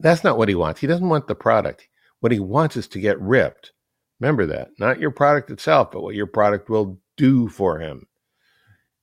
that's 0.00 0.24
not 0.24 0.38
what 0.38 0.48
he 0.48 0.54
wants. 0.54 0.80
He 0.80 0.86
doesn't 0.86 1.08
want 1.08 1.26
the 1.26 1.34
product. 1.34 1.88
What 2.20 2.32
he 2.32 2.40
wants 2.40 2.76
is 2.76 2.88
to 2.88 3.00
get 3.00 3.20
ripped. 3.20 3.72
Remember 4.20 4.46
that. 4.46 4.70
Not 4.78 5.00
your 5.00 5.10
product 5.10 5.50
itself, 5.50 5.90
but 5.90 6.02
what 6.02 6.14
your 6.14 6.26
product 6.26 6.70
will 6.70 6.98
do 7.16 7.48
for 7.48 7.78
him. 7.78 8.06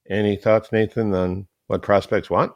Any 0.09 0.35
thoughts, 0.35 0.71
Nathan, 0.71 1.13
on 1.13 1.47
what 1.71 1.81
prospects 1.81 2.29
want? 2.29 2.51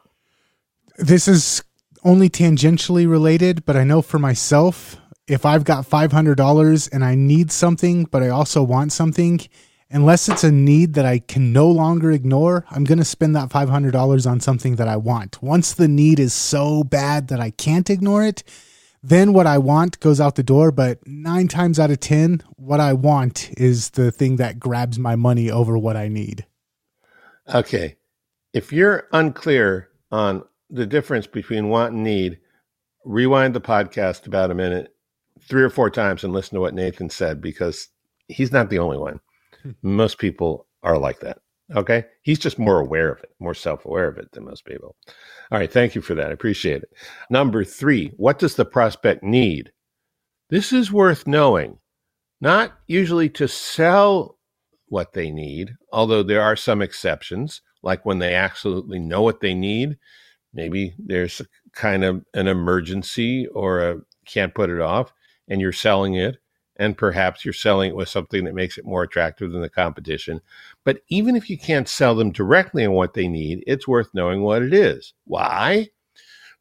This 0.98 1.26
is 1.26 1.64
only 2.04 2.28
tangentially 2.28 3.08
related, 3.08 3.64
but 3.64 3.74
I 3.74 3.82
know 3.82 4.02
for 4.02 4.18
myself, 4.18 4.98
if 5.26 5.46
I've 5.46 5.64
got 5.64 5.88
$500 5.88 6.92
and 6.92 7.02
I 7.02 7.14
need 7.14 7.50
something, 7.50 8.04
but 8.04 8.22
I 8.22 8.28
also 8.28 8.62
want 8.62 8.92
something, 8.92 9.40
unless 9.90 10.28
it's 10.28 10.44
a 10.44 10.52
need 10.52 10.92
that 10.94 11.06
I 11.06 11.18
can 11.18 11.50
no 11.50 11.66
longer 11.68 12.12
ignore, 12.12 12.66
I'm 12.70 12.84
going 12.84 12.98
to 12.98 13.04
spend 13.06 13.34
that 13.34 13.48
$500 13.48 14.30
on 14.30 14.40
something 14.40 14.76
that 14.76 14.86
I 14.86 14.98
want. 14.98 15.42
Once 15.42 15.72
the 15.72 15.88
need 15.88 16.20
is 16.20 16.34
so 16.34 16.84
bad 16.84 17.28
that 17.28 17.40
I 17.40 17.50
can't 17.50 17.88
ignore 17.88 18.22
it, 18.22 18.44
then 19.02 19.32
what 19.32 19.46
I 19.46 19.56
want 19.56 19.98
goes 20.00 20.20
out 20.20 20.34
the 20.34 20.42
door. 20.42 20.70
But 20.70 20.98
nine 21.06 21.48
times 21.48 21.78
out 21.78 21.90
of 21.90 22.00
10, 22.00 22.42
what 22.56 22.80
I 22.80 22.92
want 22.92 23.50
is 23.56 23.90
the 23.90 24.12
thing 24.12 24.36
that 24.36 24.60
grabs 24.60 24.98
my 24.98 25.16
money 25.16 25.50
over 25.50 25.78
what 25.78 25.96
I 25.96 26.08
need. 26.08 26.44
Okay. 27.52 27.96
If 28.56 28.72
you're 28.72 29.06
unclear 29.12 29.90
on 30.10 30.42
the 30.70 30.86
difference 30.86 31.26
between 31.26 31.68
want 31.68 31.92
and 31.92 32.02
need, 32.02 32.38
rewind 33.04 33.54
the 33.54 33.60
podcast 33.60 34.26
about 34.26 34.50
a 34.50 34.54
minute 34.54 34.94
three 35.46 35.62
or 35.62 35.68
four 35.68 35.90
times 35.90 36.24
and 36.24 36.32
listen 36.32 36.54
to 36.54 36.62
what 36.62 36.72
Nathan 36.72 37.10
said 37.10 37.42
because 37.42 37.88
he's 38.28 38.52
not 38.52 38.70
the 38.70 38.78
only 38.78 38.96
one. 38.96 39.20
Hmm. 39.62 39.72
most 39.82 40.16
people 40.16 40.68
are 40.82 40.96
like 40.96 41.20
that. 41.20 41.36
Okay. 41.74 42.06
He's 42.22 42.38
just 42.38 42.58
more 42.58 42.80
aware 42.80 43.10
of 43.12 43.18
it, 43.18 43.28
more 43.40 43.52
self 43.52 43.84
aware 43.84 44.08
of 44.08 44.16
it 44.16 44.32
than 44.32 44.46
most 44.46 44.64
people. 44.64 44.96
All 45.52 45.58
right. 45.58 45.70
Thank 45.70 45.94
you 45.94 46.00
for 46.00 46.14
that. 46.14 46.30
I 46.30 46.32
appreciate 46.32 46.82
it. 46.82 46.88
Number 47.28 47.62
three, 47.62 48.14
what 48.16 48.38
does 48.38 48.54
the 48.54 48.64
prospect 48.64 49.22
need? 49.22 49.70
This 50.48 50.72
is 50.72 50.90
worth 50.90 51.26
knowing, 51.26 51.76
not 52.40 52.72
usually 52.86 53.28
to 53.30 53.48
sell 53.48 54.38
what 54.88 55.12
they 55.12 55.30
need, 55.30 55.74
although 55.92 56.22
there 56.22 56.40
are 56.40 56.56
some 56.56 56.80
exceptions, 56.80 57.60
like 57.86 58.04
when 58.04 58.18
they 58.18 58.34
absolutely 58.34 58.98
know 58.98 59.22
what 59.22 59.40
they 59.40 59.54
need. 59.54 59.96
Maybe 60.52 60.94
there's 60.98 61.40
kind 61.72 62.04
of 62.04 62.24
an 62.34 62.48
emergency 62.48 63.46
or 63.46 63.80
a 63.80 63.96
can't 64.26 64.54
put 64.54 64.70
it 64.70 64.80
off 64.80 65.12
and 65.48 65.60
you're 65.60 65.72
selling 65.72 66.14
it 66.14 66.38
and 66.78 66.98
perhaps 66.98 67.44
you're 67.44 67.54
selling 67.54 67.90
it 67.90 67.96
with 67.96 68.08
something 68.08 68.44
that 68.44 68.56
makes 68.56 68.76
it 68.76 68.84
more 68.84 69.04
attractive 69.04 69.52
than 69.52 69.62
the 69.62 69.70
competition. 69.70 70.40
But 70.84 71.02
even 71.08 71.36
if 71.36 71.48
you 71.48 71.56
can't 71.56 71.88
sell 71.88 72.16
them 72.16 72.32
directly 72.32 72.84
on 72.84 72.92
what 72.92 73.14
they 73.14 73.28
need, 73.28 73.62
it's 73.68 73.86
worth 73.86 74.08
knowing 74.12 74.42
what 74.42 74.62
it 74.62 74.74
is. 74.74 75.14
Why? 75.24 75.88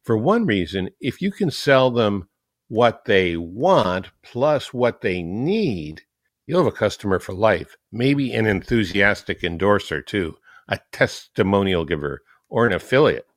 For 0.03 0.15
one 0.15 0.46
reason, 0.46 0.91
if 1.01 1.22
you 1.24 1.32
can 1.32 1.50
sell 1.50 1.89
them 1.89 2.29
what 2.67 3.05
they 3.05 3.36
want 3.36 4.12
plus 4.22 4.72
what 4.72 5.01
they 5.01 5.24
need, 5.24 6.03
you'll 6.46 6.63
have 6.63 6.72
a 6.72 6.77
customer 6.77 7.20
for 7.20 7.34
life, 7.34 7.75
maybe 7.91 8.32
an 8.32 8.46
enthusiastic 8.46 9.44
endorser 9.44 10.03
too, 10.03 10.38
a 10.67 10.79
testimonial 10.91 11.86
giver, 11.86 12.22
or 12.50 12.65
an 12.65 12.74
affiliate. 12.74 13.27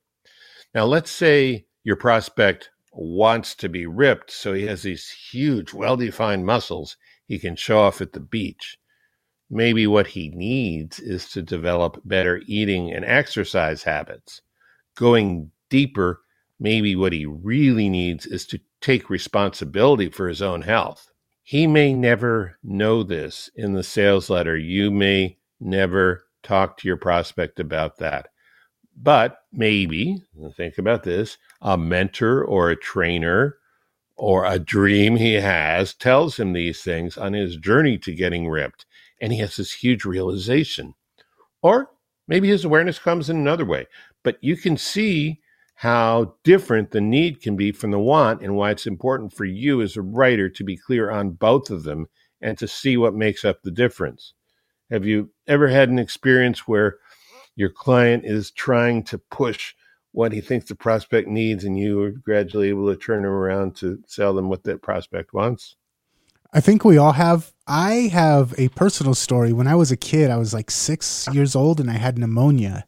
Now, 0.75 0.85
let's 0.85 1.11
say 1.11 1.66
your 1.85 1.97
prospect 1.97 2.70
wants 2.92 3.54
to 3.56 3.68
be 3.68 3.87
ripped, 3.87 4.30
so 4.30 4.52
he 4.52 4.66
has 4.66 4.82
these 4.82 5.11
huge, 5.30 5.73
well 5.73 5.97
defined 5.97 6.47
muscles 6.47 6.97
he 7.26 7.38
can 7.38 7.56
show 7.56 7.80
off 7.80 8.00
at 8.00 8.12
the 8.12 8.20
beach. 8.20 8.78
Maybe 9.50 9.87
what 9.87 10.08
he 10.08 10.30
needs 10.30 10.99
is 11.00 11.30
to 11.30 11.42
develop 11.42 12.02
better 12.04 12.42
eating 12.47 12.92
and 12.92 13.04
exercise 13.04 13.82
habits. 13.82 14.42
Going 14.94 15.50
deeper, 15.70 16.23
maybe 16.61 16.97
what 16.97 17.12
he 17.12 17.25
really 17.25 17.88
needs 17.88 18.26
is 18.26 18.47
to 18.47 18.61
take 18.80 19.11
responsibility 19.11 20.11
for 20.11 20.28
his 20.28 20.42
own 20.42 20.62
health. 20.62 21.11
He 21.42 21.66
may 21.66 21.94
never 21.94 22.58
know 22.62 23.02
this 23.02 23.49
in 23.54 23.73
the 23.73 23.82
sales 23.82 24.28
letter. 24.28 24.56
You 24.56 24.90
may 24.90 25.38
never 25.61 26.25
talk 26.42 26.78
to 26.78 26.88
your 26.88 26.97
prospect 26.97 27.61
about 27.61 27.99
that. 27.99 28.28
But 29.00 29.38
maybe, 29.52 30.23
think 30.57 30.78
about 30.78 31.04
this, 31.04 31.38
a 31.62 31.78
mentor 31.78 32.45
or 32.45 32.71
a 32.71 32.76
trainer 32.76 33.57
or 34.16 34.45
a 34.45 34.59
dream 34.59 35.16
he 35.16 35.35
has 35.35 35.95
tells 35.95 36.38
him 36.38 36.52
these 36.52 36.83
things 36.83 37.16
on 37.16 37.33
his 37.33 37.57
journey 37.57 37.97
to 37.99 38.12
getting 38.12 38.49
ripped. 38.49 38.85
And 39.21 39.33
he 39.33 39.38
has 39.38 39.57
this 39.57 39.73
huge 39.73 40.04
realization. 40.04 40.95
Or 41.62 41.90
maybe 42.26 42.49
his 42.49 42.64
awareness 42.64 42.99
comes 42.99 43.30
in 43.30 43.37
another 43.37 43.64
way. 43.64 43.87
But 44.25 44.38
you 44.40 44.57
can 44.57 44.76
see 44.76 45.40
how 45.76 46.35
different 46.42 46.90
the 46.90 47.00
need 47.00 47.40
can 47.40 47.54
be 47.54 47.71
from 47.71 47.92
the 47.92 48.00
want 48.00 48.42
and 48.42 48.57
why 48.57 48.73
it's 48.73 48.87
important 48.87 49.33
for 49.33 49.45
you 49.45 49.80
as 49.80 49.97
a 49.97 50.02
writer 50.02 50.49
to 50.49 50.64
be 50.64 50.76
clear 50.76 51.09
on 51.09 51.30
both 51.30 51.71
of 51.71 51.85
them 51.85 52.07
and 52.40 52.59
to 52.59 52.66
see 52.66 52.97
what 52.97 53.14
makes 53.14 53.45
up 53.45 53.62
the 53.62 53.71
difference. 53.71 54.35
Have 54.90 55.04
you 55.04 55.30
ever 55.47 55.68
had 55.68 55.88
an 55.88 55.99
experience 55.99 56.66
where 56.66 56.97
your 57.57 57.71
client 57.71 58.25
is 58.25 58.50
trying 58.50 59.02
to 59.04 59.18
push 59.18 59.75
what 60.12 60.33
he 60.33 60.40
thinks 60.40 60.68
the 60.68 60.75
prospect 60.75 61.28
needs, 61.28 61.64
and 61.64 61.78
you 61.78 62.02
are 62.02 62.11
gradually 62.11 62.71
able 62.71 62.88
to 62.88 62.97
turn 62.97 63.25
him 63.25 63.30
around 63.30 63.76
to 63.76 64.02
sell 64.07 64.33
them 64.33 64.49
what 64.49 64.64
that 64.64 64.83
prospect 64.83 65.35
wants? 65.35 65.76
I 66.52 66.61
think 66.61 66.85
we 66.85 66.97
all 66.97 67.12
have. 67.12 67.52
I 67.66 68.09
have 68.12 68.54
a 68.57 68.68
personal 68.71 69.14
story. 69.14 69.52
When 69.52 69.66
I 69.66 69.75
was 69.75 69.90
a 69.90 69.97
kid, 69.97 70.30
I 70.30 70.37
was 70.37 70.54
like 70.54 70.71
six 70.71 71.28
years 71.33 71.54
old 71.54 71.78
and 71.78 71.90
I 71.90 71.95
had 71.95 72.18
pneumonia, 72.18 72.87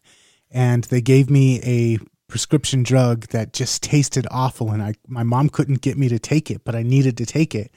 and 0.51 0.85
they 0.85 1.03
gave 1.03 1.29
me 1.29 1.61
a 1.63 1.99
prescription 2.27 2.83
drug 2.83 3.27
that 3.29 3.53
just 3.53 3.83
tasted 3.83 4.27
awful, 4.31 4.71
and 4.71 4.83
I 4.83 4.95
my 5.07 5.23
mom 5.23 5.51
couldn't 5.51 5.83
get 5.83 5.99
me 5.99 6.09
to 6.09 6.19
take 6.19 6.51
it, 6.51 6.63
but 6.65 6.75
I 6.75 6.83
needed 6.83 7.19
to 7.19 7.27
take 7.27 7.55
it. 7.55 7.71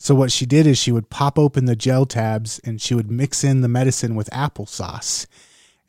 So 0.00 0.14
what 0.14 0.32
she 0.32 0.46
did 0.46 0.66
is 0.66 0.78
she 0.78 0.90
would 0.90 1.10
pop 1.10 1.38
open 1.38 1.66
the 1.66 1.76
gel 1.76 2.06
tabs 2.06 2.58
and 2.64 2.80
she 2.80 2.94
would 2.94 3.10
mix 3.10 3.44
in 3.44 3.60
the 3.60 3.68
medicine 3.68 4.16
with 4.16 4.28
applesauce 4.30 5.26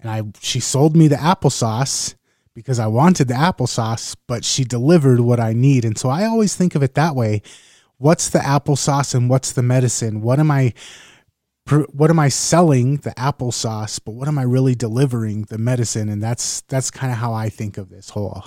and 0.01 0.10
I 0.10 0.24
she 0.41 0.60
sold 0.60 0.96
me 0.96 1.08
the 1.08 1.15
applesauce 1.15 2.15
because 2.53 2.80
I 2.80 2.88
wanted 2.88 3.27
the 3.27 3.36
applesauce, 3.36 4.15
but 4.27 4.44
she 4.44 4.63
delivered 4.63 5.22
what 5.22 5.39
I 5.39 5.53
need. 5.53 5.86
And 5.86 5.98
so 5.98 6.10
I 6.10 6.25
always 6.25 6.56
think 6.56 6.75
of 6.75 6.84
it 6.84 6.96
that 6.96 7.15
way. 7.15 7.41
What's 7.98 8.30
the 8.30 8.39
applesauce 8.39 9.15
and 9.15 9.30
what's 9.30 9.53
the 9.53 9.63
medicine? 9.63 10.22
What 10.22 10.39
am 10.39 10.51
I 10.51 10.74
what 11.94 12.10
am 12.10 12.20
I 12.20 12.27
selling 12.27 12.98
the 12.98 13.12
applesauce, 13.12 14.00
but 14.03 14.13
what 14.13 14.27
am 14.27 14.38
I 14.38 14.44
really 14.44 14.75
delivering 14.75 15.44
the 15.44 15.60
medicine? 15.60 16.10
And 16.10 16.22
that's 16.22 16.62
that's 16.62 16.89
kind 16.89 17.13
of 17.13 17.20
how 17.20 17.34
I 17.34 17.50
think 17.50 17.77
of 17.77 17.89
this 17.89 18.10
whole 18.10 18.46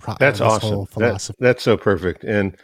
pro- 0.00 0.16
That's 0.18 0.40
this 0.40 0.46
awesome. 0.46 0.68
Whole 0.70 0.86
philosophy. 0.86 1.36
That, 1.38 1.46
that's 1.46 1.62
so 1.62 1.76
perfect. 1.76 2.24
And 2.24 2.56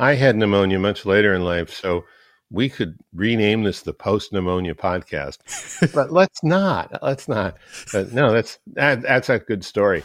I 0.00 0.14
had 0.14 0.34
pneumonia 0.34 0.78
much 0.78 1.04
later 1.04 1.34
in 1.34 1.44
life, 1.44 1.68
so 1.68 2.06
we 2.50 2.70
could 2.70 2.98
rename 3.12 3.64
this 3.64 3.82
the 3.82 3.92
post 3.92 4.32
pneumonia 4.32 4.74
podcast, 4.74 5.92
but 5.94 6.10
let's 6.10 6.42
not. 6.42 7.02
Let's 7.02 7.28
not. 7.28 7.58
But 7.92 8.10
no, 8.10 8.32
that's 8.32 8.58
that, 8.72 9.02
that's 9.02 9.28
a 9.28 9.38
good 9.38 9.62
story. 9.62 10.02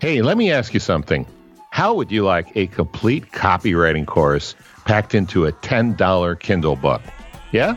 Hey, 0.00 0.22
let 0.22 0.36
me 0.36 0.52
ask 0.52 0.72
you 0.72 0.78
something. 0.78 1.26
How 1.72 1.92
would 1.94 2.12
you 2.12 2.24
like 2.24 2.56
a 2.56 2.68
complete 2.68 3.32
copywriting 3.32 4.06
course 4.06 4.54
packed 4.84 5.16
into 5.16 5.46
a 5.46 5.52
$10 5.52 6.38
Kindle 6.38 6.76
book? 6.76 7.02
Yeah? 7.50 7.76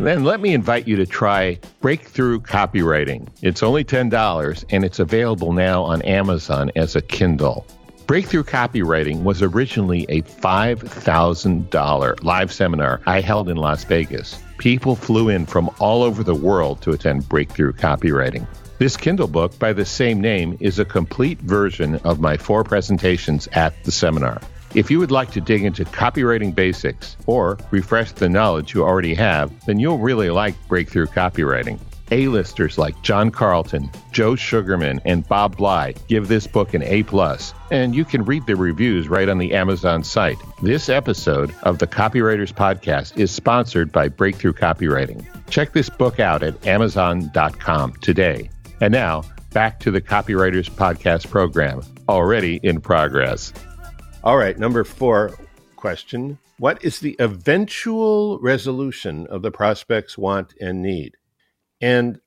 Then 0.00 0.24
let 0.24 0.40
me 0.40 0.54
invite 0.54 0.88
you 0.88 0.96
to 0.96 1.04
try 1.04 1.58
Breakthrough 1.82 2.40
Copywriting. 2.40 3.28
It's 3.42 3.62
only 3.62 3.84
$10 3.84 4.64
and 4.70 4.84
it's 4.86 4.98
available 4.98 5.52
now 5.52 5.82
on 5.82 6.00
Amazon 6.02 6.70
as 6.76 6.96
a 6.96 7.02
Kindle. 7.02 7.66
Breakthrough 8.06 8.42
Copywriting 8.42 9.22
was 9.22 9.42
originally 9.42 10.04
a 10.08 10.22
$5,000 10.22 12.24
live 12.24 12.52
seminar 12.52 13.00
I 13.06 13.20
held 13.20 13.48
in 13.48 13.56
Las 13.56 13.84
Vegas. 13.84 14.42
People 14.58 14.96
flew 14.96 15.28
in 15.28 15.46
from 15.46 15.70
all 15.78 16.02
over 16.02 16.24
the 16.24 16.34
world 16.34 16.82
to 16.82 16.90
attend 16.90 17.28
Breakthrough 17.28 17.72
Copywriting. 17.72 18.46
This 18.78 18.96
Kindle 18.96 19.28
book 19.28 19.56
by 19.58 19.72
the 19.72 19.84
same 19.84 20.20
name 20.20 20.56
is 20.58 20.80
a 20.80 20.84
complete 20.84 21.38
version 21.40 21.96
of 22.04 22.18
my 22.18 22.36
four 22.36 22.64
presentations 22.64 23.46
at 23.52 23.84
the 23.84 23.92
seminar. 23.92 24.40
If 24.74 24.90
you 24.90 24.98
would 24.98 25.12
like 25.12 25.30
to 25.32 25.40
dig 25.40 25.64
into 25.64 25.84
copywriting 25.84 26.54
basics 26.54 27.16
or 27.26 27.58
refresh 27.70 28.12
the 28.12 28.28
knowledge 28.28 28.74
you 28.74 28.82
already 28.82 29.14
have, 29.14 29.52
then 29.66 29.78
you'll 29.78 29.98
really 29.98 30.30
like 30.30 30.56
Breakthrough 30.66 31.06
Copywriting. 31.06 31.78
A-listers 32.12 32.76
like 32.76 33.00
John 33.00 33.30
Carlton, 33.30 33.90
Joe 34.12 34.36
Sugarman, 34.36 35.00
and 35.06 35.26
Bob 35.26 35.56
Bly 35.56 35.94
give 36.08 36.28
this 36.28 36.46
book 36.46 36.74
an 36.74 36.82
A+, 36.82 37.02
plus, 37.02 37.54
and 37.70 37.94
you 37.94 38.04
can 38.04 38.22
read 38.22 38.46
the 38.46 38.54
reviews 38.54 39.08
right 39.08 39.30
on 39.30 39.38
the 39.38 39.54
Amazon 39.54 40.04
site. 40.04 40.36
This 40.62 40.90
episode 40.90 41.54
of 41.62 41.78
the 41.78 41.86
Copywriters 41.86 42.52
Podcast 42.52 43.18
is 43.18 43.30
sponsored 43.30 43.90
by 43.90 44.08
Breakthrough 44.08 44.52
Copywriting. 44.52 45.24
Check 45.48 45.72
this 45.72 45.88
book 45.88 46.20
out 46.20 46.42
at 46.42 46.66
amazon.com 46.66 47.94
today. 48.02 48.50
And 48.82 48.92
now, 48.92 49.22
back 49.54 49.80
to 49.80 49.90
the 49.90 50.02
Copywriters 50.02 50.70
Podcast 50.70 51.30
program, 51.30 51.80
already 52.10 52.60
in 52.62 52.82
progress. 52.82 53.54
All 54.22 54.36
right, 54.36 54.58
number 54.58 54.84
four 54.84 55.34
question 55.76 56.38
What 56.58 56.84
is 56.84 57.00
the 57.00 57.16
eventual 57.18 58.38
resolution 58.40 59.26
of 59.28 59.40
the 59.40 59.50
prospect's 59.50 60.18
want 60.18 60.52
and 60.60 60.82
need? 60.82 61.16
And 61.82 62.20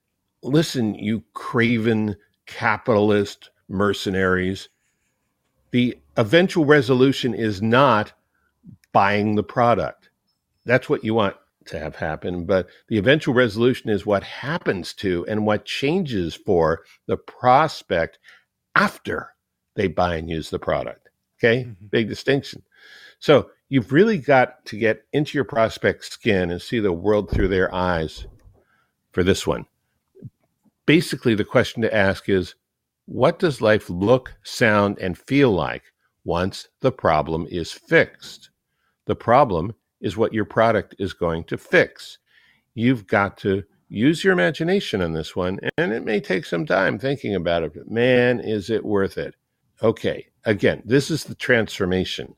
listen, 0.43 0.93
you 0.95 1.23
craven 1.33 2.17
capitalist 2.45 3.49
mercenaries, 3.69 4.69
the 5.71 5.97
eventual 6.17 6.65
resolution 6.65 7.33
is 7.33 7.61
not 7.61 8.13
buying 8.91 9.35
the 9.35 9.43
product. 9.43 10.09
That's 10.65 10.89
what 10.89 11.03
you 11.03 11.13
want 11.13 11.35
to 11.65 11.79
have 11.79 11.95
happen, 11.95 12.45
but 12.45 12.67
the 12.89 12.97
eventual 12.97 13.33
resolution 13.33 13.89
is 13.89 14.05
what 14.05 14.23
happens 14.23 14.93
to 14.93 15.25
and 15.27 15.45
what 15.45 15.65
changes 15.65 16.35
for 16.35 16.83
the 17.07 17.17
prospect 17.17 18.19
after 18.75 19.33
they 19.75 19.87
buy 19.87 20.15
and 20.15 20.29
use 20.29 20.49
the 20.49 20.59
product. 20.59 21.09
Okay, 21.39 21.63
mm-hmm. 21.63 21.85
big 21.87 22.07
distinction. 22.07 22.61
So 23.19 23.49
you've 23.69 23.91
really 23.91 24.17
got 24.19 24.63
to 24.65 24.77
get 24.77 25.05
into 25.11 25.37
your 25.37 25.45
prospect's 25.45 26.09
skin 26.09 26.51
and 26.51 26.61
see 26.61 26.79
the 26.79 26.93
world 26.93 27.31
through 27.31 27.47
their 27.47 27.73
eyes 27.73 28.27
for 29.15 29.23
this 29.23 29.47
one. 29.47 29.65
Basically, 30.85 31.35
the 31.35 31.45
question 31.45 31.81
to 31.81 31.95
ask 31.95 32.27
is 32.27 32.53
what 33.05 33.39
does 33.39 33.61
life 33.61 33.89
look, 33.89 34.35
sound, 34.43 34.99
and 34.99 35.17
feel 35.17 35.51
like 35.51 35.83
once 36.25 36.67
the 36.81 36.91
problem 36.91 37.47
is 37.49 37.71
fixed? 37.71 38.49
The 39.05 39.15
problem 39.15 39.73
is 40.01 40.17
what 40.17 40.33
your 40.33 40.43
product 40.43 40.95
is 40.99 41.13
going 41.13 41.45
to 41.45 41.57
fix. 41.57 42.17
You've 42.73 43.07
got 43.07 43.37
to 43.37 43.63
use 43.87 44.21
your 44.21 44.33
imagination 44.33 45.01
on 45.01 45.13
this 45.13 45.33
one, 45.33 45.61
and 45.77 45.93
it 45.93 46.03
may 46.03 46.19
take 46.19 46.43
some 46.45 46.65
time 46.65 46.99
thinking 46.99 47.35
about 47.35 47.63
it, 47.63 47.73
but 47.73 47.89
man, 47.89 48.41
is 48.41 48.69
it 48.69 48.83
worth 48.83 49.17
it. 49.17 49.33
Okay, 49.81 50.27
again, 50.43 50.81
this 50.83 51.09
is 51.09 51.23
the 51.23 51.35
transformation. 51.35 52.35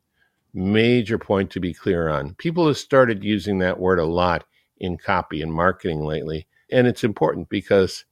Major 0.53 1.17
point 1.17 1.49
to 1.51 1.59
be 1.59 1.73
clear 1.73 2.07
on. 2.07 2.35
People 2.35 2.67
have 2.67 2.77
started 2.77 3.23
using 3.23 3.57
that 3.59 3.79
word 3.79 3.97
a 3.97 4.05
lot 4.05 4.45
in 4.79 4.95
copy 4.95 5.41
and 5.41 5.51
marketing 5.51 6.01
lately, 6.01 6.45
and 6.71 6.87
it's 6.87 7.03
important 7.03 7.49
because 7.49 8.05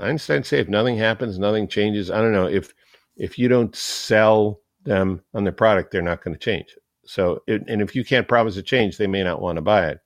Einstein 0.00 0.44
say? 0.44 0.58
If 0.58 0.68
nothing 0.68 0.96
happens, 0.96 1.38
nothing 1.38 1.68
changes. 1.68 2.10
I 2.10 2.20
don't 2.20 2.32
know 2.32 2.46
if 2.46 2.74
if 3.16 3.38
you 3.38 3.48
don't 3.48 3.74
sell 3.74 4.60
them 4.84 5.22
on 5.34 5.44
the 5.44 5.52
product, 5.52 5.90
they're 5.90 6.02
not 6.02 6.22
going 6.22 6.34
to 6.34 6.40
change. 6.40 6.76
So, 7.04 7.42
it, 7.46 7.62
and 7.66 7.80
if 7.80 7.94
you 7.94 8.04
can't 8.04 8.28
promise 8.28 8.56
a 8.56 8.62
change, 8.62 8.96
they 8.96 9.06
may 9.06 9.24
not 9.24 9.40
want 9.40 9.56
to 9.56 9.62
buy 9.62 9.88
it. 9.88 10.00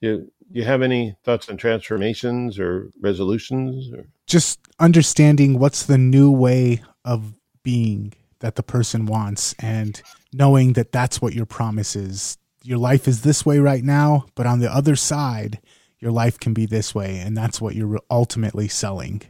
Do 0.00 0.28
you 0.50 0.64
have 0.64 0.82
any 0.82 1.16
thoughts 1.24 1.48
on 1.48 1.56
transformations 1.56 2.58
or 2.58 2.90
resolutions? 3.00 3.90
Or? 3.92 4.06
Just 4.26 4.60
understanding 4.78 5.58
what's 5.58 5.84
the 5.86 5.98
new 5.98 6.30
way 6.30 6.82
of 7.04 7.34
being 7.62 8.12
that 8.40 8.56
the 8.56 8.62
person 8.62 9.06
wants 9.06 9.54
and 9.60 10.02
knowing 10.32 10.74
that 10.74 10.92
that's 10.92 11.22
what 11.22 11.32
your 11.32 11.46
promise 11.46 11.96
is. 11.96 12.36
Your 12.64 12.78
life 12.78 13.08
is 13.08 13.22
this 13.22 13.46
way 13.46 13.58
right 13.58 13.82
now, 13.82 14.26
but 14.34 14.46
on 14.46 14.60
the 14.60 14.72
other 14.72 14.94
side, 14.94 15.60
your 16.02 16.12
life 16.12 16.38
can 16.38 16.52
be 16.52 16.66
this 16.66 16.94
way. 16.94 17.18
And 17.18 17.36
that's 17.36 17.60
what 17.60 17.76
you're 17.76 18.00
ultimately 18.10 18.68
selling. 18.68 19.22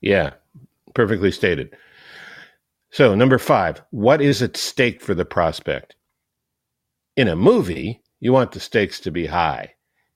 Yeah, 0.00 0.34
perfectly 0.94 1.32
stated. 1.32 1.76
So, 2.90 3.14
number 3.14 3.38
five, 3.38 3.82
what 3.90 4.20
is 4.20 4.42
at 4.42 4.56
stake 4.56 5.02
for 5.02 5.14
the 5.14 5.24
prospect? 5.24 5.96
In 7.16 7.28
a 7.28 7.36
movie, 7.36 8.02
you 8.20 8.32
want 8.32 8.52
the 8.52 8.60
stakes 8.60 9.00
to 9.00 9.10
be 9.10 9.26
high. 9.26 9.74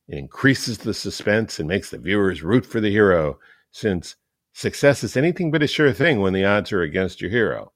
It 0.08 0.18
increases 0.18 0.78
the 0.78 0.94
suspense 0.94 1.58
and 1.58 1.68
makes 1.68 1.90
the 1.90 1.98
viewers 1.98 2.42
root 2.42 2.64
for 2.64 2.80
the 2.80 2.90
hero, 2.90 3.38
since 3.72 4.16
success 4.52 5.02
is 5.02 5.16
anything 5.16 5.50
but 5.50 5.62
a 5.62 5.66
sure 5.66 5.92
thing 5.92 6.20
when 6.20 6.32
the 6.32 6.44
odds 6.44 6.72
are 6.72 6.82
against 6.82 7.20
your 7.20 7.30
hero. 7.30 7.72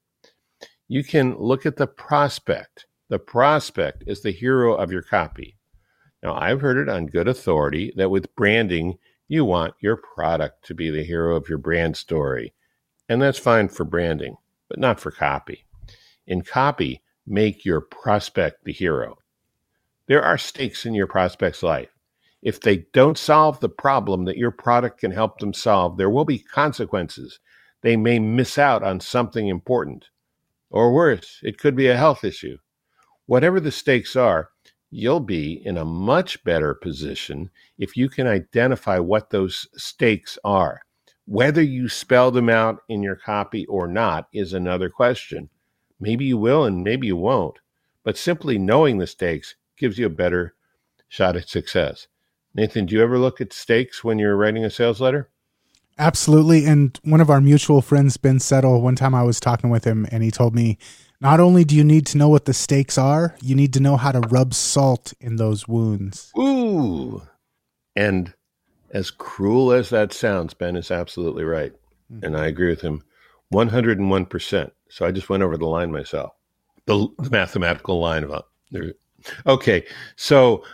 You 0.87 1.03
can 1.03 1.37
look 1.39 1.67
at 1.67 1.77
the 1.77 1.87
prospect. 1.87 2.87
The 3.09 3.19
prospect 3.19 4.05
is 4.07 4.23
the 4.23 4.31
hero 4.31 4.75
of 4.75 4.93
your 4.93 5.03
copy. 5.03 5.57
Now, 6.23 6.35
I've 6.35 6.61
heard 6.61 6.77
it 6.77 6.89
on 6.89 7.07
good 7.07 7.29
authority 7.29 7.93
that 7.97 8.11
with 8.11 8.35
branding, 8.37 8.99
you 9.29 9.45
want 9.45 9.75
your 9.81 9.97
product 9.97 10.67
to 10.67 10.75
be 10.75 10.91
the 10.91 11.05
hero 11.05 11.37
of 11.37 11.49
your 11.49 11.59
brand 11.59 11.97
story. 11.97 12.53
And 13.09 13.23
that's 13.23 13.39
fine 13.39 13.69
for 13.69 13.85
branding, 13.85 14.37
but 14.69 14.79
not 14.79 15.01
for 15.01 15.11
copy. 15.11 15.65
In 16.27 16.43
copy, 16.43 17.03
make 17.27 17.65
your 17.65 17.81
prospect 17.81 18.65
the 18.65 18.73
hero. 18.73 19.19
There 20.07 20.23
are 20.23 20.39
stakes 20.39 20.85
in 20.85 20.95
your 20.95 21.07
prospect's 21.07 21.63
life. 21.63 21.91
If 22.43 22.61
they 22.61 22.87
don't 22.93 23.19
solve 23.19 23.61
the 23.61 23.69
problem 23.69 24.25
that 24.25 24.37
your 24.37 24.51
product 24.51 25.01
can 25.01 25.11
help 25.11 25.39
them 25.39 25.53
solve, 25.53 25.97
there 25.97 26.11
will 26.11 26.25
be 26.25 26.39
consequences. 26.39 27.39
They 27.83 27.97
may 27.97 28.19
miss 28.19 28.59
out 28.59 28.83
on 28.83 29.01
something 29.01 29.49
important. 29.49 30.09
Or 30.71 30.93
worse, 30.93 31.41
it 31.43 31.59
could 31.59 31.77
be 31.77 31.89
a 31.89 31.97
health 31.97 32.25
issue. 32.25 32.59
Whatever 33.27 33.61
the 33.61 33.73
stakes 33.73 34.17
are, 34.17 34.51
you'll 34.91 35.21
be 35.21 35.63
in 35.65 35.77
a 35.77 35.85
much 35.85 36.43
better 36.45 36.75
position 36.75 37.51
if 37.79 37.97
you 37.97 38.09
can 38.09 38.27
identify 38.27 38.99
what 38.99 39.31
those 39.31 39.69
stakes 39.77 40.39
are. 40.45 40.83
Whether 41.27 41.63
you 41.63 41.89
spell 41.89 42.31
them 42.31 42.49
out 42.49 42.83
in 42.89 43.03
your 43.03 43.17
copy 43.17 43.67
or 43.67 43.87
not 43.87 44.29
is 44.33 44.53
another 44.53 44.91
question. 44.91 45.49
Maybe 46.01 46.25
you 46.25 46.39
will 46.39 46.65
and 46.65 46.83
maybe 46.83 47.07
you 47.07 47.17
won't. 47.17 47.59
But 48.03 48.17
simply 48.17 48.59
knowing 48.59 48.99
the 48.99 49.07
stakes 49.07 49.55
gives 49.77 49.99
you 49.99 50.07
a 50.07 50.11
better 50.11 50.55
shot 51.09 51.37
at 51.37 51.49
success. 51.49 52.09
Nathan, 52.55 52.87
do 52.87 52.97
you 52.97 53.03
ever 53.03 53.19
look 53.19 53.41
at 53.41 53.53
stakes 53.53 54.03
when 54.03 54.19
you're 54.19 54.37
writing 54.37 54.65
a 54.65 54.71
sales 54.71 55.01
letter? 55.01 55.31
Absolutely. 55.99 56.65
And 56.65 56.99
one 57.05 57.21
of 57.21 57.31
our 57.31 57.41
mutual 57.41 57.83
friends, 57.83 58.17
Ben 58.17 58.41
Settle, 58.41 58.81
one 58.81 58.97
time 58.97 59.15
I 59.15 59.23
was 59.23 59.39
talking 59.39 59.71
with 59.71 59.85
him 59.85 60.07
and 60.11 60.23
he 60.23 60.31
told 60.31 60.55
me 60.55 60.79
not 61.21 61.41
only 61.41 61.65
do 61.65 61.77
you 61.77 61.85
need 61.85 62.07
to 62.07 62.19
know 62.19 62.29
what 62.29 62.47
the 62.47 62.55
stakes 62.55 62.97
are, 62.97 63.37
you 63.43 63.55
need 63.55 63.73
to 63.75 63.81
know 63.81 63.97
how 63.97 64.13
to 64.13 64.21
rub 64.21 64.55
salt 64.55 65.13
in 65.21 65.37
those 65.37 65.69
wounds. 65.69 66.33
Ooh. 66.39 67.23
And 67.95 68.33
as 68.91 69.11
cruel 69.11 69.73
as 69.73 69.91
that 69.91 70.13
sounds, 70.13 70.55
Ben 70.55 70.77
is 70.77 70.91
absolutely 70.91 71.45
right. 71.45 71.73
Mm-hmm. 72.13 72.25
And 72.25 72.37
I 72.37 72.47
agree 72.47 72.71
with 72.71 72.81
him 72.81 73.03
101%. 73.53 74.71
So 74.89 75.07
I 75.07 75.11
just 75.11 75.29
went 75.29 75.43
over 75.43 75.57
the 75.57 75.67
line 75.67 75.93
myself, 75.93 76.33
the, 76.87 77.09
the 77.19 77.31
mathematical 77.31 78.01
line 78.01 78.25
of 78.25 78.45
there. 78.71 78.95
Okay, 79.47 79.85
so 80.17 80.65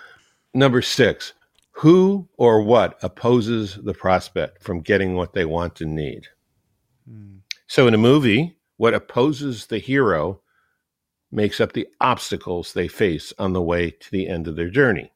number 0.54 0.80
six, 0.80 1.32
who 1.72 2.28
or 2.36 2.62
what 2.62 2.98
opposes 3.02 3.78
the 3.82 3.92
prospect 3.92 4.62
from 4.62 4.80
getting 4.80 5.14
what 5.14 5.34
they 5.34 5.44
want 5.44 5.80
and 5.80 5.94
need? 5.94 6.26
Hmm. 7.08 7.38
So 7.66 7.86
in 7.86 7.94
a 7.94 7.98
movie, 7.98 8.55
what 8.76 8.94
opposes 8.94 9.66
the 9.66 9.78
hero 9.78 10.40
makes 11.30 11.60
up 11.60 11.72
the 11.72 11.88
obstacles 12.00 12.72
they 12.72 12.88
face 12.88 13.32
on 13.38 13.52
the 13.52 13.62
way 13.62 13.90
to 13.90 14.10
the 14.10 14.28
end 14.28 14.46
of 14.46 14.56
their 14.56 14.70
journey. 14.70 15.10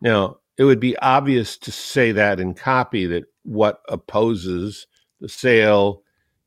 Now, 0.00 0.38
it 0.56 0.64
would 0.64 0.80
be 0.80 0.98
obvious 0.98 1.56
to 1.58 1.72
say 1.72 2.12
that 2.12 2.40
in 2.40 2.54
copy 2.54 3.06
that 3.06 3.24
what 3.44 3.80
opposes 3.88 4.86
the 5.20 5.28
sale 5.28 6.02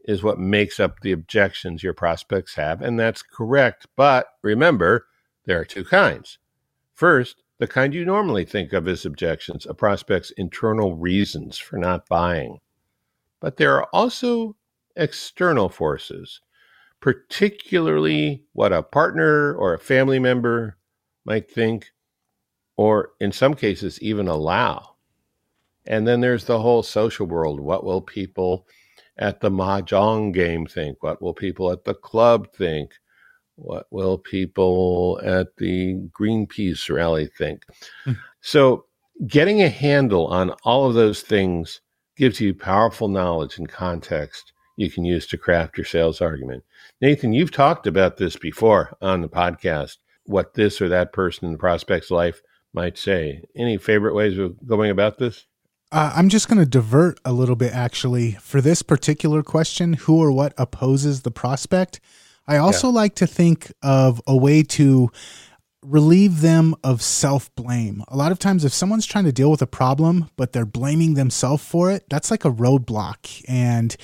is 0.06 0.24
what 0.24 0.40
makes 0.40 0.80
up 0.80 1.00
the 1.00 1.12
objections 1.12 1.84
your 1.84 1.94
prospects 1.94 2.56
have, 2.56 2.82
and 2.82 3.00
that's 3.00 3.22
correct. 3.22 3.88
But 3.96 4.28
remember, 4.42 5.08
there 5.46 5.60
are 5.60 5.66
two 5.66 5.84
kinds. 5.84 6.40
First, 6.94 7.44
the 7.60 7.68
kind 7.68 7.94
you 7.94 8.06
normally 8.06 8.46
think 8.46 8.74
of 8.74 8.88
as 8.88 9.06
objections, 9.06 9.66
a 9.66 9.74
prospect's 9.74 10.32
internal 10.32 10.96
reasons 10.96 11.58
for 11.58 11.78
not 11.78 12.08
buying. 12.10 12.60
But 13.40 13.58
there 13.58 13.76
are 13.76 13.88
also 13.94 14.56
external 14.96 15.70
forces, 15.70 16.42
particularly 17.00 18.44
what 18.54 18.74
a 18.74 18.84
partner 18.84 19.54
or 19.56 19.74
a 19.74 19.80
family 19.80 20.20
member 20.20 20.78
might 21.26 21.52
think, 21.52 21.92
or 22.78 23.12
in 23.20 23.32
some 23.32 23.54
cases, 23.54 24.02
even 24.02 24.28
allow. 24.28 24.96
And 25.86 26.08
then 26.08 26.22
there's 26.22 26.46
the 26.46 26.60
whole 26.60 26.84
social 26.84 27.26
world. 27.26 27.60
What 27.60 27.84
will 27.84 28.02
people 28.02 28.68
at 29.18 29.42
the 29.42 29.50
mahjong 29.50 30.34
game 30.34 30.66
think? 30.66 31.02
What 31.04 31.22
will 31.22 31.34
people 31.34 31.72
at 31.72 31.86
the 31.86 31.94
club 31.94 32.52
think? 32.54 32.92
What 33.56 33.88
will 33.92 34.18
people 34.18 35.20
at 35.24 35.56
the 35.58 35.96
Greenpeace 36.12 36.90
rally 36.90 37.28
think? 37.38 37.64
Mm. 38.06 38.18
So, 38.42 38.86
getting 39.28 39.62
a 39.62 39.70
handle 39.70 40.28
on 40.28 40.52
all 40.64 40.88
of 40.88 40.96
those 40.96 41.22
things 41.22 41.82
gives 42.16 42.40
you 42.40 42.54
powerful 42.54 43.08
knowledge 43.08 43.58
and 43.58 43.70
context 43.70 44.54
you 44.82 44.90
can 44.90 45.06
use 45.06 45.28
to 45.28 45.38
craft 45.38 45.78
your 45.78 45.86
sales 45.86 46.22
argument. 46.22 46.64
Nathan, 47.00 47.34
you've 47.34 47.52
talked 47.52 47.86
about 47.86 48.18
this 48.18 48.36
before 48.36 48.98
on 49.00 49.22
the 49.22 49.30
podcast, 49.30 49.98
what 50.26 50.56
this 50.56 50.82
or 50.82 50.90
that 50.90 51.14
person 51.14 51.46
in 51.46 51.52
the 51.52 51.58
prospect's 51.60 52.10
life 52.10 52.42
might 52.74 52.98
say. 52.98 53.44
Any 53.56 53.78
favorite 53.78 54.16
ways 54.16 54.40
of 54.40 54.56
going 54.66 54.90
about 54.90 55.20
this? 55.20 55.46
Uh, 55.92 56.12
I'm 56.16 56.30
just 56.30 56.48
going 56.48 56.58
to 56.58 56.66
divert 56.66 57.20
a 57.24 57.32
little 57.32 57.56
bit 57.56 57.74
actually. 57.74 58.32
For 58.34 58.60
this 58.60 58.82
particular 58.82 59.44
question, 59.44 59.94
who 59.94 60.20
or 60.20 60.32
what 60.32 60.54
opposes 60.58 61.22
the 61.22 61.32
prospect? 61.32 62.00
I 62.48 62.58
also 62.58 62.88
yeah. 62.88 62.96
like 62.96 63.16
to 63.16 63.28
think 63.28 63.72
of 63.84 64.20
a 64.26 64.36
way 64.36 64.64
to 64.64 65.12
relieve 65.84 66.42
them 66.42 66.76
of 66.84 67.02
self 67.02 67.54
blame. 67.56 68.04
A 68.08 68.16
lot 68.16 68.32
of 68.32 68.40
times, 68.40 68.64
if 68.64 68.74
someone's 68.74 69.06
trying 69.06 69.24
to 69.26 69.32
deal 69.32 69.50
with 69.50 69.62
a 69.62 69.68
problem, 69.68 70.30
but 70.36 70.54
they're 70.54 70.66
blaming 70.66 71.16
themselves 71.16 71.66
for 71.66 71.92
it, 71.92 72.06
that's 72.10 72.30
like 72.30 72.46
a 72.46 72.52
roadblock. 72.52 73.44
And 73.48 73.96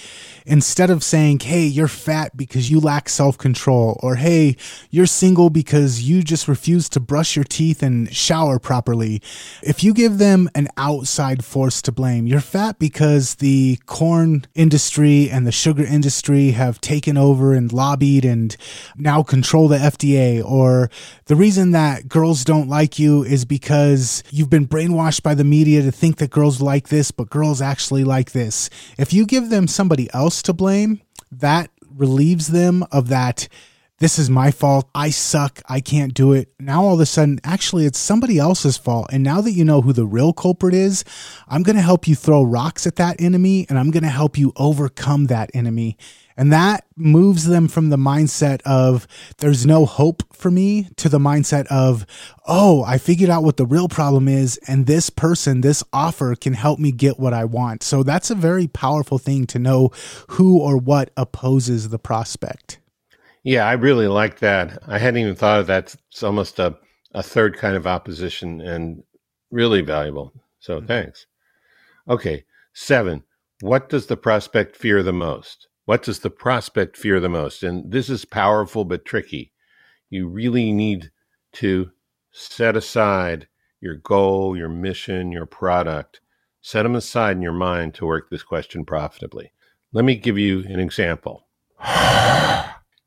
instead 0.45 0.89
of 0.89 1.03
saying, 1.03 1.39
Hey, 1.41 1.65
you're 1.65 1.87
fat 1.87 2.35
because 2.35 2.71
you 2.71 2.79
lack 2.79 3.09
self 3.09 3.37
control, 3.37 3.99
or 4.01 4.15
Hey, 4.15 4.55
you're 4.89 5.05
single 5.05 5.49
because 5.49 6.01
you 6.01 6.23
just 6.23 6.47
refuse 6.47 6.89
to 6.89 6.99
brush 6.99 7.35
your 7.35 7.45
teeth 7.45 7.83
and 7.83 8.13
shower 8.13 8.57
properly, 8.59 9.21
if 9.61 9.83
you 9.83 9.93
give 9.93 10.17
them 10.17 10.49
an 10.55 10.69
outside 10.77 11.45
force 11.45 11.81
to 11.83 11.91
blame, 11.91 12.25
you're 12.25 12.39
fat 12.39 12.79
because 12.79 13.35
the 13.35 13.79
corn 13.85 14.45
industry 14.55 15.29
and 15.29 15.45
the 15.45 15.51
sugar 15.51 15.83
industry 15.83 16.51
have 16.51 16.81
taken 16.81 17.17
over 17.17 17.53
and 17.53 17.71
lobbied 17.71 18.25
and 18.25 18.57
now 18.95 19.21
control 19.21 19.67
the 19.67 19.77
FDA, 19.77 20.43
or 20.43 20.89
the 21.25 21.35
reason 21.35 21.66
reason 21.67 21.71
that 21.71 22.07
girls 22.07 22.43
don't 22.45 22.69
like 22.69 22.97
you 22.99 23.23
is 23.23 23.45
because 23.45 24.23
you've 24.31 24.49
been 24.49 24.67
brainwashed 24.67 25.23
by 25.23 25.35
the 25.35 25.43
media 25.43 25.81
to 25.81 25.91
think 25.91 26.17
that 26.17 26.29
girls 26.29 26.61
like 26.61 26.87
this, 26.87 27.11
but 27.11 27.29
girls 27.29 27.61
actually 27.61 28.03
like 28.03 28.31
this. 28.31 28.69
If 28.97 29.13
you 29.13 29.25
give 29.25 29.49
them 29.49 29.67
somebody 29.67 30.09
else 30.13 30.41
to 30.43 30.53
blame, 30.53 31.01
that 31.31 31.69
relieves 31.95 32.47
them 32.47 32.85
of 32.91 33.09
that 33.09 33.49
this 33.99 34.19
is 34.19 34.29
my 34.29 34.51
fault. 34.51 34.87
I 34.93 35.09
suck. 35.09 35.59
I 35.67 35.79
can't 35.79 36.13
do 36.13 36.33
it. 36.33 36.53
Now 36.59 36.83
all 36.83 36.93
of 36.93 36.99
a 36.99 37.05
sudden, 37.07 37.39
actually, 37.43 37.87
it's 37.87 37.97
somebody 37.97 38.37
else's 38.37 38.77
fault. 38.77 39.07
And 39.11 39.23
now 39.23 39.41
that 39.41 39.53
you 39.53 39.65
know 39.65 39.81
who 39.81 39.91
the 39.91 40.05
real 40.05 40.33
culprit 40.33 40.75
is, 40.75 41.03
I'm 41.47 41.63
going 41.63 41.77
to 41.77 41.81
help 41.81 42.07
you 42.07 42.13
throw 42.13 42.43
rocks 42.43 42.85
at 42.85 42.97
that 42.97 43.19
enemy 43.19 43.65
and 43.69 43.79
I'm 43.79 43.89
going 43.89 44.03
to 44.03 44.09
help 44.09 44.37
you 44.37 44.53
overcome 44.55 45.25
that 45.25 45.49
enemy. 45.55 45.97
And 46.37 46.53
that 46.53 46.85
moves 46.95 47.45
them 47.45 47.67
from 47.67 47.89
the 47.89 47.97
mindset 47.97 48.61
of 48.61 49.07
there's 49.39 49.65
no 49.65 49.87
hope 49.87 50.23
for 50.33 50.51
me 50.51 50.87
to 50.97 51.09
the 51.09 51.17
mindset 51.17 51.65
of, 51.67 52.05
oh, 52.47 52.83
I 52.83 52.99
figured 52.99 53.31
out 53.31 53.43
what 53.43 53.57
the 53.57 53.65
real 53.65 53.89
problem 53.89 54.27
is. 54.27 54.57
And 54.67 54.85
this 54.85 55.09
person, 55.09 55.61
this 55.61 55.83
offer 55.91 56.35
can 56.35 56.53
help 56.53 56.77
me 56.77 56.91
get 56.91 57.19
what 57.19 57.33
I 57.33 57.43
want. 57.43 57.81
So 57.81 58.03
that's 58.03 58.29
a 58.29 58.35
very 58.35 58.67
powerful 58.67 59.17
thing 59.17 59.47
to 59.47 59.59
know 59.59 59.89
who 60.29 60.59
or 60.59 60.77
what 60.77 61.09
opposes 61.17 61.89
the 61.89 61.99
prospect. 61.99 62.79
Yeah, 63.43 63.65
I 63.65 63.73
really 63.73 64.07
like 64.07 64.39
that. 64.39 64.77
I 64.85 64.99
hadn't 64.99 65.21
even 65.21 65.35
thought 65.35 65.61
of 65.61 65.67
that. 65.67 65.95
It's 66.11 66.21
almost 66.21 66.59
a, 66.59 66.77
a 67.13 67.23
third 67.23 67.57
kind 67.57 67.75
of 67.75 67.87
opposition 67.87 68.61
and 68.61 69.01
really 69.49 69.81
valuable. 69.81 70.33
So 70.59 70.77
mm-hmm. 70.77 70.87
thanks. 70.87 71.25
Okay. 72.07 72.45
Seven. 72.73 73.23
What 73.61 73.89
does 73.89 74.05
the 74.05 74.17
prospect 74.17 74.75
fear 74.75 75.01
the 75.01 75.13
most? 75.13 75.67
What 75.87 76.03
does 76.03 76.19
the 76.19 76.29
prospect 76.29 76.97
fear 76.97 77.21
the 77.21 77.29
most? 77.29 77.63
And 77.63 77.89
this 77.89 78.09
is 78.09 78.25
powerful 78.25 78.83
but 78.83 79.05
tricky. 79.05 79.53
You 80.09 80.27
really 80.27 80.73
need 80.73 81.11
to 81.53 81.91
set 82.29 82.75
aside 82.75 83.47
your 83.79 83.95
goal, 83.95 84.57
your 84.57 84.67
mission, 84.67 85.31
your 85.31 85.45
product. 85.45 86.19
Set 86.59 86.83
them 86.83 86.93
aside 86.93 87.37
in 87.37 87.41
your 87.41 87.53
mind 87.53 87.93
to 87.93 88.05
work 88.05 88.29
this 88.29 88.43
question 88.43 88.83
profitably. 88.83 89.53
Let 89.93 90.03
me 90.03 90.17
give 90.17 90.37
you 90.37 90.65
an 90.67 90.81
example. 90.81 91.47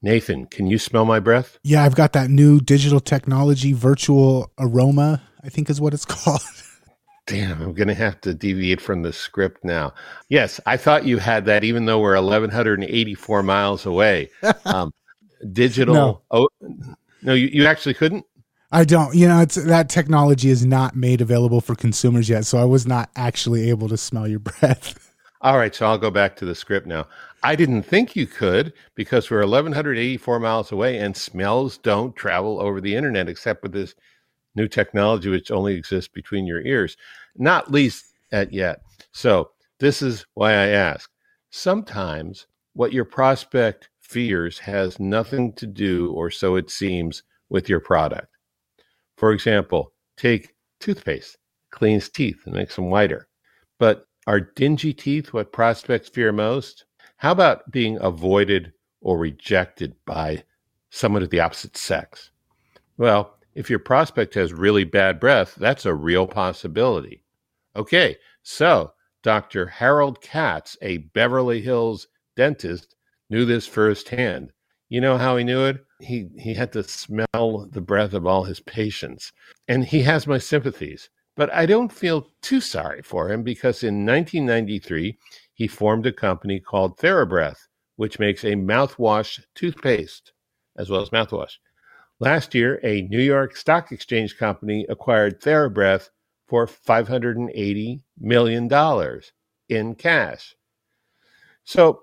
Nathan, 0.03 0.47
can 0.47 0.67
you 0.67 0.79
smell 0.79 1.05
my 1.05 1.21
breath? 1.21 1.59
Yeah, 1.63 1.85
I've 1.85 1.95
got 1.95 2.15
that 2.15 2.31
new 2.31 2.61
digital 2.61 3.01
technology 3.01 3.75
virtual 3.75 4.53
aroma, 4.59 5.21
I 5.45 5.51
think 5.51 5.69
is 5.69 5.83
what 5.83 5.93
it's 5.93 6.05
called. 6.07 6.41
Damn, 7.31 7.63
I'm 7.63 7.75
going 7.75 7.89
to 7.89 7.95
have 7.95 8.21
to 8.23 8.35
deviate 8.35 8.81
from 8.81 9.03
the 9.03 9.13
script 9.13 9.65
now. 9.65 9.95
Yes, 10.29 10.61
I 10.67 10.77
thought 10.77 11.05
you 11.05 11.19
had 11.19 11.45
that 11.47 11.65
even 11.65 11.85
though 11.87 12.01
we're 12.01 12.15
1,184 12.15 13.43
miles 13.43 13.87
away. 13.87 14.31
Um, 14.65 14.93
digital. 15.53 15.95
No. 15.95 16.23
Oh, 16.31 16.49
no, 17.23 17.35
you, 17.35 17.49
you 17.49 17.67
actually 17.67 17.95
couldn't? 17.95 18.25
I 18.73 18.85
don't. 18.85 19.15
You 19.15 19.27
know, 19.27 19.41
it's 19.41 19.57
that 19.57 19.89
technology 19.89 20.49
is 20.51 20.65
not 20.65 20.95
made 20.95 21.21
available 21.21 21.61
for 21.61 21.75
consumers 21.75 22.29
yet, 22.29 22.47
so 22.47 22.59
I 22.59 22.65
was 22.65 22.87
not 22.87 23.11
actually 23.17 23.69
able 23.71 23.89
to 23.89 23.97
smell 23.97 24.29
your 24.29 24.39
breath. 24.61 25.13
All 25.41 25.57
right, 25.57 25.75
so 25.75 25.87
I'll 25.87 25.99
go 25.99 26.11
back 26.11 26.37
to 26.37 26.45
the 26.45 26.55
script 26.55 26.87
now. 26.87 27.07
I 27.43 27.57
didn't 27.57 27.83
think 27.85 28.15
you 28.15 28.27
could 28.27 28.75
because 28.95 29.31
we're 29.31 29.41
1,184 29.41 30.39
miles 30.39 30.71
away 30.71 30.99
and 30.99 31.17
smells 31.17 31.79
don't 31.79 32.15
travel 32.15 32.61
over 32.61 32.81
the 32.81 32.95
internet 32.95 33.29
except 33.29 33.63
with 33.63 33.73
this 33.73 33.95
new 34.55 34.69
technology 34.69 35.31
which 35.31 35.51
only 35.51 35.75
exists 35.75 36.11
between 36.13 36.47
your 36.47 36.61
ears, 36.61 36.97
not 37.37 37.71
least 37.71 38.13
at 38.33 38.53
yet. 38.53 38.81
So, 39.13 39.51
this 39.79 40.03
is 40.03 40.27
why 40.35 40.53
I 40.53 40.69
ask. 40.69 41.11
Sometimes 41.51 42.47
what 42.75 42.93
your 42.93 43.05
prospect 43.05 43.89
fears 44.01 44.59
has 44.59 45.01
nothing 45.01 45.53
to 45.55 45.67
do, 45.67 46.13
or 46.13 46.31
so 46.31 46.57
it 46.57 46.71
seems, 46.71 47.23
with 47.49 47.69
your 47.69 47.81
product. 47.81 48.29
For 49.17 49.33
example, 49.33 49.93
take 50.17 50.55
toothpaste, 50.81 51.37
cleans 51.71 52.09
teeth 52.09 52.43
and 52.47 52.55
makes 52.55 52.77
them 52.77 52.91
whiter. 52.91 53.29
But 53.79 54.05
are 54.27 54.41
dingy 54.41 54.93
teeth 54.93 55.33
what 55.33 55.53
prospects 55.53 56.09
fear 56.09 56.33
most? 56.33 56.85
How 57.17 57.33
about 57.33 57.71
being 57.71 57.99
avoided 58.01 58.73
or 59.01 59.19
rejected 59.19 59.95
by 60.07 60.45
someone 60.91 61.23
of 61.23 61.31
the 61.31 61.41
opposite 61.41 61.77
sex? 61.77 62.31
Well, 62.97 63.39
if 63.55 63.69
your 63.69 63.79
prospect 63.79 64.35
has 64.35 64.53
really 64.53 64.85
bad 64.85 65.19
breath, 65.19 65.55
that's 65.57 65.87
a 65.87 65.95
real 65.95 66.27
possibility. 66.27 67.23
Okay, 67.77 68.17
so 68.43 68.93
Dr. 69.23 69.67
Harold 69.67 70.21
Katz, 70.21 70.77
a 70.83 70.99
Beverly 70.99 71.61
Hills 71.61 72.09
dentist, 72.37 72.95
knew 73.29 73.45
this 73.45 73.67
firsthand. 73.67 74.53
You 74.89 75.01
know 75.01 75.17
how 75.17 75.37
he 75.37 75.45
knew 75.45 75.65
it? 75.65 75.85
He 76.01 76.29
he 76.37 76.55
had 76.55 76.73
to 76.73 76.83
smell 76.83 77.69
the 77.71 77.81
breath 77.81 78.15
of 78.15 78.27
all 78.27 78.45
his 78.45 78.61
patients. 78.61 79.33
And 79.69 79.85
he 79.85 80.03
has 80.03 80.27
my 80.27 80.39
sympathies. 80.39 81.11
But 81.37 81.53
I 81.53 81.67
don't 81.67 81.93
feel 81.93 82.29
too 82.43 82.61
sorry 82.61 83.03
for 83.03 83.31
him 83.31 83.43
because 83.43 83.83
in 83.83 84.05
1993 84.05 85.17
he 85.55 85.67
formed 85.69 86.07
a 86.07 86.13
company 86.13 86.59
called 86.59 86.99
TheraBreath, 86.99 87.69
which 87.97 88.19
makes 88.19 88.45
a 88.45 88.55
mouthwash 88.55 89.41
toothpaste 89.55 90.33
as 90.77 90.91
well 90.91 91.03
as 91.03 91.11
mouthwash. 91.11 91.59
Last 92.21 92.55
year, 92.55 92.79
a 92.83 93.01
New 93.03 93.21
York 93.21 93.57
Stock 93.57 93.91
Exchange 93.91 94.37
company 94.37 94.85
acquired 94.91 95.41
TheraBreath 95.41 96.11
for 96.47 96.67
$580 96.67 98.03
million 98.19 99.21
in 99.71 99.95
cash. 99.95 100.55
So 101.65 102.03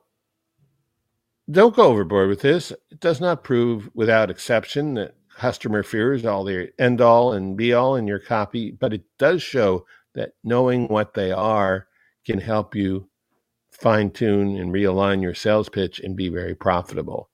don't 1.52 1.76
go 1.76 1.84
overboard 1.84 2.30
with 2.30 2.42
this. 2.42 2.72
It 2.90 3.00
does 3.00 3.22
not 3.22 3.44
prove 3.44 3.92
without 3.94 4.32
exception 4.32 4.96
that 4.96 5.16
customer 5.36 5.84
fears 5.84 6.26
all 6.26 6.44
the 6.44 6.72
end 6.80 7.00
all 7.00 7.34
and 7.34 7.56
be 7.56 7.74
all 7.74 7.96
in 7.96 8.08
your 8.08 8.20
copy, 8.20 8.72
but 8.72 8.94
it 8.94 9.04
does 9.20 9.44
show 9.44 9.86
that 10.16 10.32
knowing 10.44 10.88
what 10.88 11.14
they 11.14 11.32
are 11.32 11.88
can 12.26 12.40
help 12.40 12.74
you 12.74 13.08
fine 13.70 14.10
tune 14.10 14.58
and 14.58 14.74
realign 14.74 15.22
your 15.22 15.36
sales 15.36 15.70
pitch 15.70 16.00
and 16.00 16.16
be 16.16 16.28
very 16.28 16.56
profitable. 16.56 17.30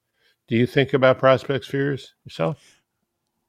Do 0.50 0.58
you 0.58 0.68
think 0.68 0.94
about 0.94 1.20
prospect 1.20 1.66
fears 1.66 2.14
yourself? 2.26 2.73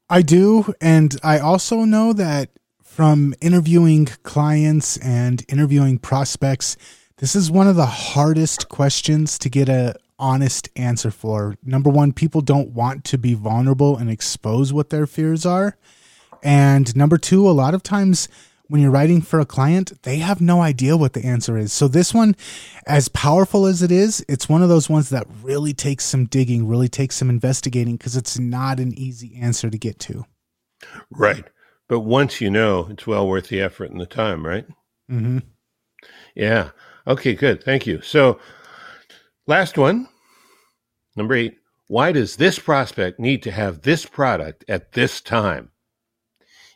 I 0.09 0.23
do. 0.23 0.73
And 0.81 1.19
I 1.23 1.39
also 1.39 1.85
know 1.85 2.13
that 2.13 2.51
from 2.83 3.35
interviewing 3.41 4.07
clients 4.23 4.97
and 4.99 5.45
interviewing 5.49 5.99
prospects, 5.99 6.77
this 7.19 7.35
is 7.35 7.51
one 7.51 7.69
of 7.69 7.77
the 7.77 7.87
hardest 7.87 8.69
questions 8.69 9.39
to 9.39 9.49
get 9.49 9.69
a 9.69 9.95
honest 10.19 10.69
answer 10.77 11.11
for. 11.11 11.57
Number 11.65 11.91
one, 11.91 12.13
people 12.13 12.41
don't 12.41 12.71
want 12.71 13.05
to 13.05 13.19
be 13.19 13.35
vulnerable 13.35 13.97
and 13.97 14.11
expose 14.11 14.73
what 14.73 14.91
their 14.91 15.07
fears 15.07 15.45
are. 15.45 15.77
And 16.43 16.95
number 16.95 17.19
two, 17.19 17.49
a 17.49 17.53
lot 17.53 17.75
of 17.75 17.83
times 17.83 18.29
when 18.69 18.81
you're 18.81 18.91
writing 18.91 19.21
for 19.21 19.41
a 19.41 19.47
client, 19.47 19.93
they 20.03 20.17
have 20.17 20.41
no 20.41 20.63
idea 20.63 20.97
what 20.97 21.13
the 21.13 21.25
answer 21.25 21.57
is. 21.57 21.73
So 21.73 21.87
this 21.87 22.15
one, 22.15 22.35
as 22.87 23.09
powerful 23.09 23.67
as 23.67 23.83
it 23.83 23.93
is, 23.93 24.25
it's 24.29 24.49
one 24.49 24.63
of 24.63 24.69
those 24.69 24.89
ones 24.89 25.11
that 25.11 25.27
really 25.43 25.75
takes 25.75 26.05
some 26.05 26.25
digging, 26.25 26.67
really 26.67 26.89
takes 26.89 27.17
some 27.17 27.29
investigating 27.29 27.97
because 27.97 28.17
it's 28.17 28.39
not 28.39 28.81
an 28.81 28.97
easy 28.99 29.37
answer 29.37 29.69
to 29.69 29.79
get 29.79 29.99
to. 30.01 30.25
Right. 31.11 31.45
But 31.89 32.01
once 32.01 32.41
you 32.41 32.51
know, 32.51 32.89
it's 32.91 33.07
well 33.07 33.29
worth 33.29 33.49
the 33.49 33.61
effort 33.61 33.91
and 33.91 34.01
the 34.01 34.07
time, 34.07 34.47
right? 34.47 34.67
Mm-hmm. 35.11 35.39
Yeah. 36.35 36.71
Okay, 37.07 37.35
good. 37.35 37.63
Thank 37.63 37.87
you. 37.87 38.01
So, 38.01 38.41
last 39.47 39.77
one, 39.77 40.09
number 41.17 41.35
eight. 41.35 41.59
Why 41.87 42.13
does 42.13 42.37
this 42.37 42.59
prospect 42.59 43.21
need 43.21 43.43
to 43.43 43.51
have 43.51 43.83
this 43.83 44.07
product 44.07 44.65
at 44.69 44.93
this 44.93 45.21
time? 45.21 45.71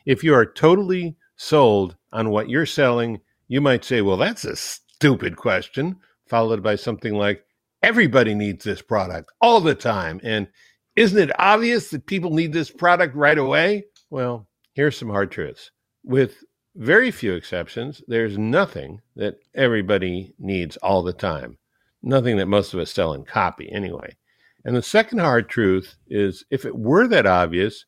If 0.05 0.23
you 0.23 0.35
are 0.35 0.45
totally 0.45 1.17
sold 1.39 1.95
on 2.11 2.29
what 2.29 2.49
you're 2.49 2.65
selling, 2.65 3.21
you 3.47 3.61
might 3.61 3.85
say, 3.85 4.01
well, 4.01 4.17
that's 4.17 4.43
a 4.43 4.57
stupid 4.57 5.37
question, 5.37 5.95
followed 6.27 6.61
by 6.61 6.75
something 6.75 7.13
like, 7.13 7.45
everybody 7.81 8.35
needs 8.35 8.65
this 8.65 8.81
product 8.81 9.31
all 9.39 9.61
the 9.61 9.73
time. 9.73 10.19
And 10.21 10.49
isn't 10.97 11.17
it 11.17 11.39
obvious 11.39 11.91
that 11.91 12.05
people 12.05 12.31
need 12.31 12.51
this 12.51 12.69
product 12.69 13.15
right 13.15 13.37
away? 13.37 13.85
Well, 14.09 14.47
here's 14.73 14.97
some 14.97 15.09
hard 15.09 15.31
truths. 15.31 15.71
With 16.03 16.43
very 16.75 17.09
few 17.09 17.33
exceptions, 17.33 18.01
there's 18.07 18.37
nothing 18.37 18.99
that 19.15 19.35
everybody 19.55 20.33
needs 20.39 20.75
all 20.77 21.03
the 21.03 21.13
time. 21.13 21.57
Nothing 22.03 22.35
that 22.37 22.47
most 22.47 22.73
of 22.73 22.81
us 22.81 22.91
sell 22.91 23.13
in 23.13 23.23
copy, 23.23 23.71
anyway. 23.71 24.17
And 24.65 24.75
the 24.75 24.81
second 24.81 25.19
hard 25.19 25.47
truth 25.47 25.95
is 26.07 26.43
if 26.51 26.65
it 26.65 26.75
were 26.75 27.07
that 27.07 27.25
obvious, 27.25 27.85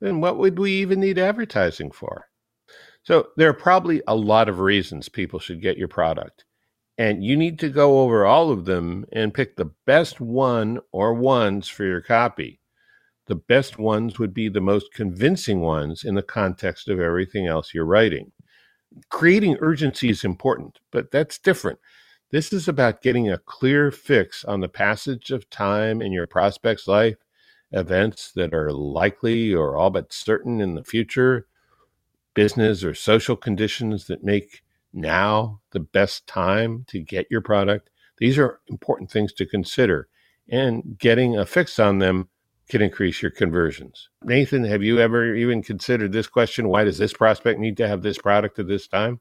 then 0.00 0.20
what 0.20 0.36
would 0.36 0.58
we 0.58 0.72
even 0.72 0.98
need 0.98 1.18
advertising 1.18 1.92
for? 1.92 2.27
So 3.08 3.28
there 3.38 3.48
are 3.48 3.54
probably 3.54 4.02
a 4.06 4.14
lot 4.14 4.50
of 4.50 4.58
reasons 4.58 5.08
people 5.08 5.38
should 5.38 5.62
get 5.62 5.78
your 5.78 5.88
product. 5.88 6.44
And 6.98 7.24
you 7.24 7.38
need 7.38 7.58
to 7.60 7.70
go 7.70 8.00
over 8.00 8.26
all 8.26 8.50
of 8.50 8.66
them 8.66 9.06
and 9.10 9.32
pick 9.32 9.56
the 9.56 9.70
best 9.86 10.20
one 10.20 10.80
or 10.92 11.14
ones 11.14 11.68
for 11.68 11.84
your 11.84 12.02
copy. 12.02 12.60
The 13.26 13.34
best 13.36 13.78
ones 13.78 14.18
would 14.18 14.34
be 14.34 14.50
the 14.50 14.60
most 14.60 14.92
convincing 14.92 15.62
ones 15.62 16.04
in 16.04 16.16
the 16.16 16.22
context 16.22 16.90
of 16.90 17.00
everything 17.00 17.46
else 17.46 17.72
you're 17.72 17.86
writing. 17.86 18.30
Creating 19.08 19.56
urgency 19.60 20.10
is 20.10 20.22
important, 20.22 20.78
but 20.92 21.10
that's 21.10 21.38
different. 21.38 21.78
This 22.30 22.52
is 22.52 22.68
about 22.68 23.00
getting 23.00 23.30
a 23.30 23.38
clear 23.38 23.90
fix 23.90 24.44
on 24.44 24.60
the 24.60 24.68
passage 24.68 25.30
of 25.30 25.48
time 25.48 26.02
in 26.02 26.12
your 26.12 26.26
prospect's 26.26 26.86
life, 26.86 27.16
events 27.72 28.32
that 28.32 28.52
are 28.52 28.70
likely 28.70 29.54
or 29.54 29.78
all 29.78 29.88
but 29.88 30.12
certain 30.12 30.60
in 30.60 30.74
the 30.74 30.84
future, 30.84 31.46
business 32.38 32.84
or 32.84 32.94
social 32.94 33.34
conditions 33.34 34.06
that 34.06 34.22
make 34.22 34.62
now 34.92 35.58
the 35.72 35.80
best 35.80 36.24
time 36.28 36.84
to 36.86 37.00
get 37.00 37.26
your 37.28 37.40
product. 37.40 37.90
These 38.18 38.38
are 38.38 38.60
important 38.68 39.10
things 39.10 39.32
to 39.32 39.44
consider, 39.44 40.06
and 40.48 40.96
getting 40.96 41.36
a 41.36 41.44
fix 41.44 41.80
on 41.80 41.98
them 41.98 42.28
can 42.68 42.80
increase 42.80 43.22
your 43.22 43.32
conversions. 43.32 44.08
Nathan, 44.22 44.62
have 44.62 44.84
you 44.84 45.00
ever 45.00 45.34
even 45.34 45.64
considered 45.64 46.12
this 46.12 46.28
question? 46.28 46.68
Why 46.68 46.84
does 46.84 46.98
this 46.98 47.12
prospect 47.12 47.58
need 47.58 47.76
to 47.78 47.88
have 47.88 48.02
this 48.02 48.18
product 48.18 48.56
at 48.60 48.68
this 48.68 48.86
time? 48.86 49.18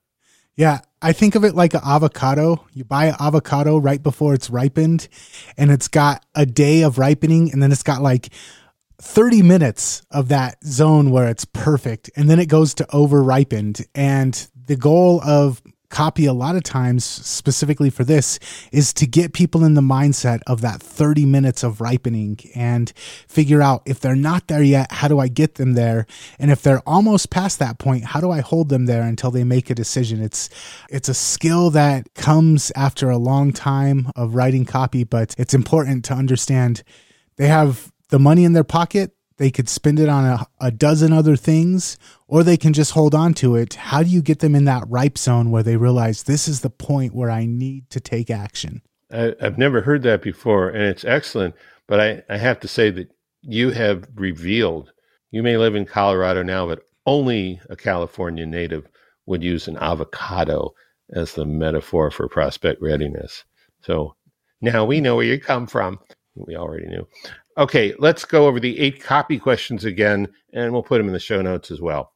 Yeah, 0.56 0.82
I 1.02 1.12
think 1.12 1.34
of 1.34 1.44
it 1.44 1.56
like 1.56 1.74
an 1.74 1.82
avocado. 1.84 2.68
You 2.74 2.84
buy 2.84 3.06
an 3.06 3.16
avocado 3.20 3.80
right 3.80 4.04
before 4.04 4.36
it's 4.36 4.52
ripened, 4.52 5.08
and 5.58 5.72
it's 5.72 5.88
got 5.88 6.24
a 6.36 6.46
day 6.46 6.84
of 6.84 7.00
ripening, 7.00 7.52
and 7.52 7.64
then 7.64 7.72
it's 7.72 7.82
got 7.82 8.04
like 8.04 8.30
30 9.00 9.44
minutes 9.44 10.02
of 10.12 10.30
that 10.30 10.64
zone 10.64 11.12
where 11.12 11.28
it's 11.28 11.46
perfect 11.46 12.10
and 12.16 12.30
then 12.30 12.40
it 12.40 12.48
goes 12.48 12.74
to 12.74 12.96
over 12.96 13.22
ripened 13.22 13.86
and 13.94 14.50
the 14.66 14.76
goal 14.76 15.22
of 15.24 15.62
copy 15.90 16.26
a 16.26 16.34
lot 16.34 16.56
of 16.56 16.64
times 16.64 17.06
specifically 17.06 17.90
for 17.90 18.04
this 18.04 18.40
is 18.72 18.94
to 18.94 19.08
get 19.08 19.34
people 19.34 19.64
in 19.64 19.74
the 19.74 19.82
mindset 19.82 20.42
of 20.48 20.62
that 20.62 20.82
30 20.82 21.26
minutes 21.26 21.64
of 21.64 21.80
ripening 21.80 22.38
and 22.56 22.92
figure 23.28 23.62
out 23.62 23.84
if 23.86 24.00
they're 24.00 24.16
not 24.16 24.48
there 24.48 24.64
yet 24.64 24.92
how 24.92 25.08
do 25.08 25.20
i 25.20 25.28
get 25.28 25.56
them 25.56 25.74
there? 25.74 26.06
And 26.40 26.52
if 26.52 26.62
they're 26.62 26.82
almost 26.86 27.30
past 27.30 27.60
that 27.60 27.80
point 27.80 28.04
how 28.04 28.20
do 28.20 28.32
i 28.32 28.42
hold 28.42 28.70
them 28.70 28.86
there 28.86 29.04
until 29.04 29.32
they 29.32 29.44
make 29.44 29.70
a 29.70 29.76
decision? 29.76 30.22
It's 30.22 30.50
it's 30.90 31.10
a 31.10 31.14
skill 31.14 31.70
that 31.72 32.14
comes 32.16 32.72
after 32.76 33.10
a 33.10 33.18
long 33.18 33.54
time 33.54 34.12
of 34.16 34.36
writing 34.36 34.66
copy 34.66 35.04
but 35.04 35.36
it's 35.38 35.54
important 35.54 36.04
to 36.06 36.14
understand 36.14 36.84
they 37.38 37.48
have 37.48 37.92
the 38.10 38.20
money 38.20 38.44
in 38.44 38.54
their 38.54 38.64
pocket, 38.64 39.12
they 39.38 39.52
could 39.52 39.70
spend 39.70 40.00
it 40.00 40.10
on 40.10 40.26
a, 40.26 40.48
a, 40.60 40.72
dozen 40.72 41.14
other 41.14 41.36
things, 41.36 41.98
or 42.28 42.44
they 42.44 42.58
can 42.58 42.74
just 42.74 42.92
hold 42.92 43.14
on 43.14 43.34
to 43.36 43.56
it. 43.56 43.76
How 43.76 44.02
do 44.02 44.10
you 44.10 44.22
get 44.22 44.40
them 44.40 44.56
in 44.56 44.66
that 44.66 44.84
ripe 44.88 45.18
zone 45.18 45.52
where 45.52 45.64
they 45.64 45.78
realize 45.78 46.24
this 46.24 46.48
is 46.48 46.62
the 46.62 46.72
point 46.72 47.14
where 47.14 47.30
I 47.30 47.46
need 47.46 47.90
to 47.92 48.00
take 48.00 48.32
action? 48.32 48.82
I, 49.12 49.36
have 49.40 49.58
never 49.58 49.82
heard 49.82 50.02
that 50.04 50.24
before, 50.24 50.70
and 50.70 50.84
it's 50.84 51.06
excellent. 51.06 51.56
But 51.88 52.00
I, 52.00 52.24
I 52.34 52.38
have 52.38 52.60
to 52.62 52.68
say 52.68 52.90
that 52.92 53.12
you 53.42 53.70
have 53.72 54.08
revealed 54.16 54.92
you 55.32 55.44
may 55.44 55.58
live 55.58 55.76
in 55.76 55.86
Colorado 55.86 56.42
now, 56.42 56.68
but 56.68 56.84
only 57.06 57.60
a 57.70 57.76
California 57.76 58.46
native 58.46 58.88
would 59.26 59.44
use 59.44 59.68
an 59.68 59.78
avocado 59.78 60.74
as 61.14 61.34
the 61.34 61.46
metaphor 61.46 62.12
for 62.12 62.30
prospect 62.30 62.82
readiness. 62.82 63.44
So 63.82 64.16
now 64.62 64.86
we 64.86 65.02
know 65.02 65.18
where 65.18 65.26
you 65.26 65.40
come 65.40 65.68
from. 65.68 66.00
We 66.36 66.56
already 66.56 66.88
knew. 66.88 67.08
Okay, 67.58 67.96
let's 67.98 68.24
go 68.24 68.46
over 68.46 68.60
the 68.60 68.78
eight 68.78 69.02
copy 69.02 69.40
questions 69.40 69.84
again, 69.84 70.28
and 70.54 70.72
we'll 70.72 70.84
put 70.84 71.00
them 71.00 71.08
in 71.08 71.14
the 71.14 71.20
show 71.20 71.42
notes 71.42 71.72
as 71.72 71.82
well. 71.82 72.14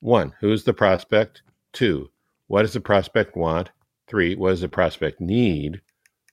One, 0.00 0.34
who 0.40 0.52
is 0.52 0.64
the 0.64 0.74
prospect? 0.74 1.42
Two, 1.72 2.10
what 2.48 2.60
does 2.60 2.74
the 2.74 2.80
prospect 2.80 3.34
want? 3.34 3.70
Three, 4.08 4.34
what 4.34 4.50
does 4.50 4.60
the 4.60 4.68
prospect 4.68 5.22
need? 5.22 5.80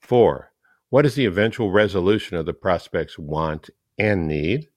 Four, 0.01 0.51
what 0.89 1.05
is 1.05 1.15
the 1.15 1.23
eventual 1.23 1.71
resolution 1.71 2.35
of 2.35 2.45
the 2.45 2.53
prospect's 2.53 3.17
want 3.17 3.69
and 3.97 4.27
need? 4.27 4.67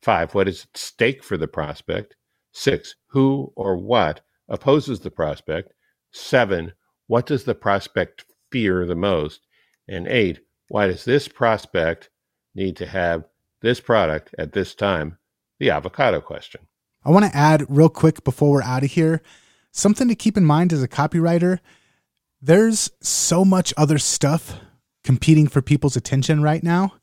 Five, 0.00 0.34
what 0.34 0.48
is 0.48 0.62
at 0.62 0.78
stake 0.78 1.22
for 1.22 1.36
the 1.36 1.48
prospect? 1.48 2.16
Six, 2.52 2.94
who 3.08 3.52
or 3.54 3.76
what 3.76 4.22
opposes 4.48 5.00
the 5.00 5.10
prospect? 5.10 5.74
Seven, 6.10 6.72
what 7.06 7.26
does 7.26 7.44
the 7.44 7.54
prospect 7.54 8.24
fear 8.50 8.86
the 8.86 8.94
most? 8.94 9.46
And 9.86 10.06
eight, 10.08 10.40
why 10.68 10.86
does 10.86 11.04
this 11.04 11.28
prospect 11.28 12.08
need 12.54 12.76
to 12.76 12.86
have 12.86 13.24
this 13.60 13.80
product 13.80 14.34
at 14.38 14.52
this 14.52 14.74
time? 14.74 15.18
The 15.58 15.70
avocado 15.70 16.20
question. 16.20 16.62
I 17.04 17.10
want 17.10 17.24
to 17.24 17.36
add 17.36 17.64
real 17.68 17.88
quick 17.88 18.24
before 18.24 18.50
we're 18.50 18.62
out 18.62 18.84
of 18.84 18.90
here 18.90 19.22
something 19.72 20.08
to 20.08 20.14
keep 20.14 20.36
in 20.36 20.44
mind 20.44 20.72
as 20.72 20.82
a 20.82 20.88
copywriter. 20.88 21.60
There's 22.40 22.90
so 23.00 23.44
much 23.44 23.74
other 23.76 23.98
stuff 23.98 24.58
competing 25.04 25.46
for 25.46 25.62
people's 25.62 25.96
attention 25.96 26.42
right 26.42 26.62
now. 26.62 26.94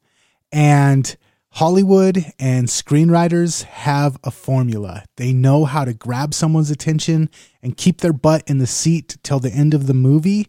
And 0.52 1.16
Hollywood 1.52 2.34
and 2.38 2.68
screenwriters 2.68 3.64
have 3.64 4.18
a 4.24 4.32
formula. 4.32 5.06
They 5.18 5.34
know 5.34 5.66
how 5.66 5.86
to 5.86 5.94
grab 5.94 6.34
someone's 6.34 6.70
attention 6.70 7.30
and 7.64 7.78
keep 7.78 8.02
their 8.02 8.14
butt 8.14 8.44
in 8.48 8.58
the 8.58 8.68
seat 8.68 9.18
till 9.24 9.40
the 9.40 9.52
end 9.52 9.74
of 9.74 9.88
the 9.88 9.94
movie 9.94 10.48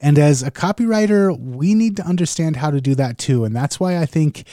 and 0.00 0.18
as 0.18 0.42
a 0.42 0.50
copywriter, 0.50 1.36
we 1.38 1.74
need 1.74 1.96
to 1.96 2.04
understand 2.04 2.56
how 2.56 2.70
to 2.70 2.80
do 2.80 2.94
that 2.94 3.18
too. 3.18 3.44
And 3.44 3.54
that's 3.54 3.80
why 3.80 3.98
I 3.98 4.06
think 4.06 4.44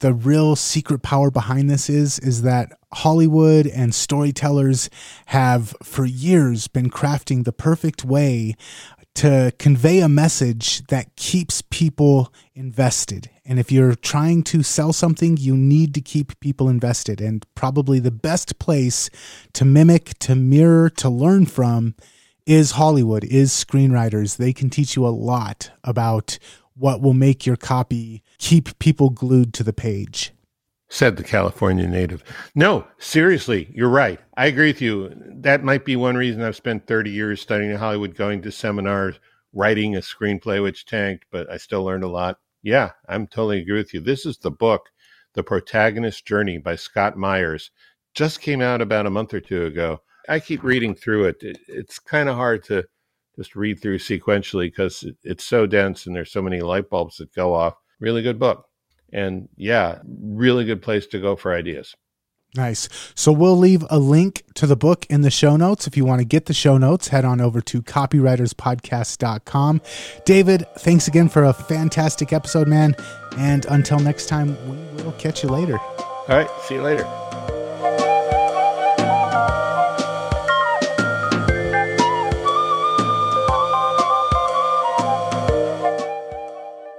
the 0.00 0.14
real 0.14 0.56
secret 0.56 1.02
power 1.02 1.30
behind 1.30 1.68
this 1.68 1.90
is 1.90 2.18
is 2.20 2.42
that 2.42 2.72
Hollywood 2.92 3.66
and 3.66 3.94
storytellers 3.94 4.88
have 5.26 5.74
for 5.82 6.06
years 6.06 6.68
been 6.68 6.90
crafting 6.90 7.44
the 7.44 7.52
perfect 7.52 8.04
way 8.04 8.54
to 9.16 9.52
convey 9.58 10.00
a 10.00 10.08
message 10.08 10.84
that 10.86 11.14
keeps 11.16 11.62
people 11.62 12.32
invested. 12.54 13.30
And 13.44 13.58
if 13.58 13.70
you're 13.70 13.94
trying 13.94 14.42
to 14.44 14.62
sell 14.62 14.92
something, 14.92 15.36
you 15.36 15.56
need 15.56 15.94
to 15.94 16.00
keep 16.00 16.38
people 16.40 16.68
invested. 16.68 17.20
And 17.20 17.46
probably 17.54 18.00
the 18.00 18.10
best 18.10 18.58
place 18.58 19.10
to 19.52 19.64
mimic, 19.64 20.18
to 20.20 20.34
mirror, 20.34 20.88
to 20.90 21.08
learn 21.08 21.46
from 21.46 21.94
is 22.46 22.72
Hollywood, 22.72 23.24
is 23.24 23.50
screenwriters. 23.52 24.36
They 24.36 24.52
can 24.52 24.70
teach 24.70 24.96
you 24.96 25.06
a 25.06 25.08
lot 25.08 25.70
about 25.82 26.38
what 26.74 27.00
will 27.00 27.14
make 27.14 27.46
your 27.46 27.56
copy 27.56 28.22
keep 28.38 28.78
people 28.78 29.10
glued 29.10 29.54
to 29.54 29.62
the 29.62 29.72
page. 29.72 30.32
Said 30.88 31.16
the 31.16 31.24
California 31.24 31.88
native. 31.88 32.22
No, 32.54 32.86
seriously, 32.98 33.72
you're 33.74 33.88
right. 33.88 34.20
I 34.36 34.46
agree 34.46 34.68
with 34.68 34.82
you. 34.82 35.12
That 35.16 35.64
might 35.64 35.84
be 35.84 35.96
one 35.96 36.16
reason 36.16 36.42
I've 36.42 36.56
spent 36.56 36.86
30 36.86 37.10
years 37.10 37.40
studying 37.40 37.74
Hollywood, 37.74 38.14
going 38.14 38.42
to 38.42 38.52
seminars, 38.52 39.18
writing 39.52 39.96
a 39.96 40.00
screenplay, 40.00 40.62
which 40.62 40.86
tanked, 40.86 41.24
but 41.30 41.50
I 41.50 41.56
still 41.56 41.84
learned 41.84 42.04
a 42.04 42.08
lot. 42.08 42.38
Yeah, 42.62 42.90
I'm 43.08 43.26
totally 43.26 43.60
agree 43.60 43.78
with 43.78 43.94
you. 43.94 44.00
This 44.00 44.26
is 44.26 44.38
the 44.38 44.50
book, 44.50 44.90
The 45.32 45.42
Protagonist 45.42 46.26
Journey 46.26 46.58
by 46.58 46.76
Scott 46.76 47.16
Myers. 47.16 47.70
Just 48.14 48.40
came 48.40 48.60
out 48.60 48.80
about 48.80 49.06
a 49.06 49.10
month 49.10 49.34
or 49.34 49.40
two 49.40 49.64
ago. 49.64 50.00
I 50.28 50.40
keep 50.40 50.62
reading 50.62 50.94
through 50.94 51.26
it. 51.26 51.36
it 51.42 51.58
it's 51.68 51.98
kind 51.98 52.28
of 52.28 52.36
hard 52.36 52.64
to 52.64 52.84
just 53.36 53.56
read 53.56 53.80
through 53.80 53.98
sequentially 53.98 54.66
because 54.66 55.02
it, 55.02 55.16
it's 55.24 55.44
so 55.44 55.66
dense 55.66 56.06
and 56.06 56.14
there's 56.14 56.32
so 56.32 56.42
many 56.42 56.60
light 56.60 56.88
bulbs 56.88 57.16
that 57.18 57.34
go 57.34 57.54
off. 57.54 57.74
Really 58.00 58.22
good 58.22 58.38
book. 58.38 58.66
And 59.12 59.48
yeah, 59.56 59.98
really 60.06 60.64
good 60.64 60.82
place 60.82 61.06
to 61.08 61.20
go 61.20 61.36
for 61.36 61.54
ideas. 61.54 61.94
Nice. 62.56 62.88
So 63.16 63.32
we'll 63.32 63.56
leave 63.56 63.84
a 63.90 63.98
link 63.98 64.44
to 64.54 64.66
the 64.66 64.76
book 64.76 65.06
in 65.10 65.22
the 65.22 65.30
show 65.30 65.56
notes. 65.56 65.88
If 65.88 65.96
you 65.96 66.04
want 66.04 66.20
to 66.20 66.24
get 66.24 66.46
the 66.46 66.54
show 66.54 66.78
notes, 66.78 67.08
head 67.08 67.24
on 67.24 67.40
over 67.40 67.60
to 67.60 67.82
copywriterspodcast.com. 67.82 69.80
David, 70.24 70.66
thanks 70.78 71.08
again 71.08 71.28
for 71.28 71.44
a 71.44 71.52
fantastic 71.52 72.32
episode, 72.32 72.68
man. 72.68 72.94
And 73.36 73.66
until 73.66 73.98
next 73.98 74.28
time, 74.28 74.56
we 74.68 75.02
will 75.02 75.12
catch 75.12 75.42
you 75.42 75.48
later. 75.48 75.78
All 75.78 76.26
right. 76.28 76.48
See 76.62 76.76
you 76.76 76.82
later. 76.82 77.04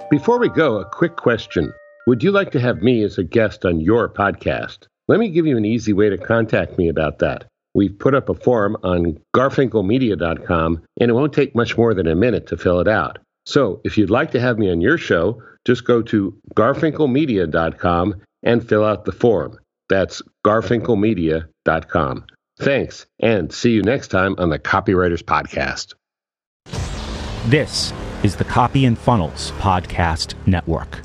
Before 0.08 0.38
we 0.38 0.48
go, 0.48 0.78
a 0.78 0.84
quick 0.84 1.16
question. 1.16 1.72
Would 2.06 2.22
you 2.22 2.30
like 2.30 2.52
to 2.52 2.60
have 2.60 2.80
me 2.80 3.02
as 3.02 3.18
a 3.18 3.24
guest 3.24 3.64
on 3.64 3.80
your 3.80 4.08
podcast? 4.08 4.86
Let 5.08 5.18
me 5.18 5.30
give 5.30 5.46
you 5.46 5.56
an 5.56 5.64
easy 5.64 5.92
way 5.92 6.08
to 6.08 6.16
contact 6.16 6.78
me 6.78 6.88
about 6.88 7.18
that. 7.18 7.46
We've 7.74 7.98
put 7.98 8.14
up 8.14 8.28
a 8.28 8.34
form 8.34 8.76
on 8.84 9.18
garfinkelmedia.com, 9.34 10.82
and 11.00 11.10
it 11.10 11.14
won't 11.14 11.32
take 11.32 11.56
much 11.56 11.76
more 11.76 11.92
than 11.92 12.06
a 12.06 12.14
minute 12.14 12.46
to 12.46 12.56
fill 12.56 12.78
it 12.78 12.86
out. 12.86 13.18
So 13.46 13.80
if 13.82 13.98
you'd 13.98 14.08
like 14.08 14.30
to 14.30 14.40
have 14.40 14.60
me 14.60 14.70
on 14.70 14.80
your 14.80 14.96
show, 14.96 15.42
just 15.64 15.84
go 15.84 16.02
to 16.02 16.38
garfinkelmedia.com 16.54 18.14
and 18.44 18.68
fill 18.68 18.84
out 18.84 19.06
the 19.06 19.12
form. 19.12 19.58
That's 19.88 20.22
garfinkelmedia.com. 20.46 22.24
Thanks, 22.60 23.06
and 23.18 23.52
see 23.52 23.72
you 23.72 23.82
next 23.82 24.08
time 24.08 24.36
on 24.38 24.50
the 24.50 24.58
Copywriters 24.60 25.22
Podcast. 25.22 25.94
This 27.50 27.92
is 28.22 28.36
the 28.36 28.44
Copy 28.44 28.84
and 28.86 28.98
Funnels 28.98 29.52
Podcast 29.52 30.34
Network. 30.46 31.00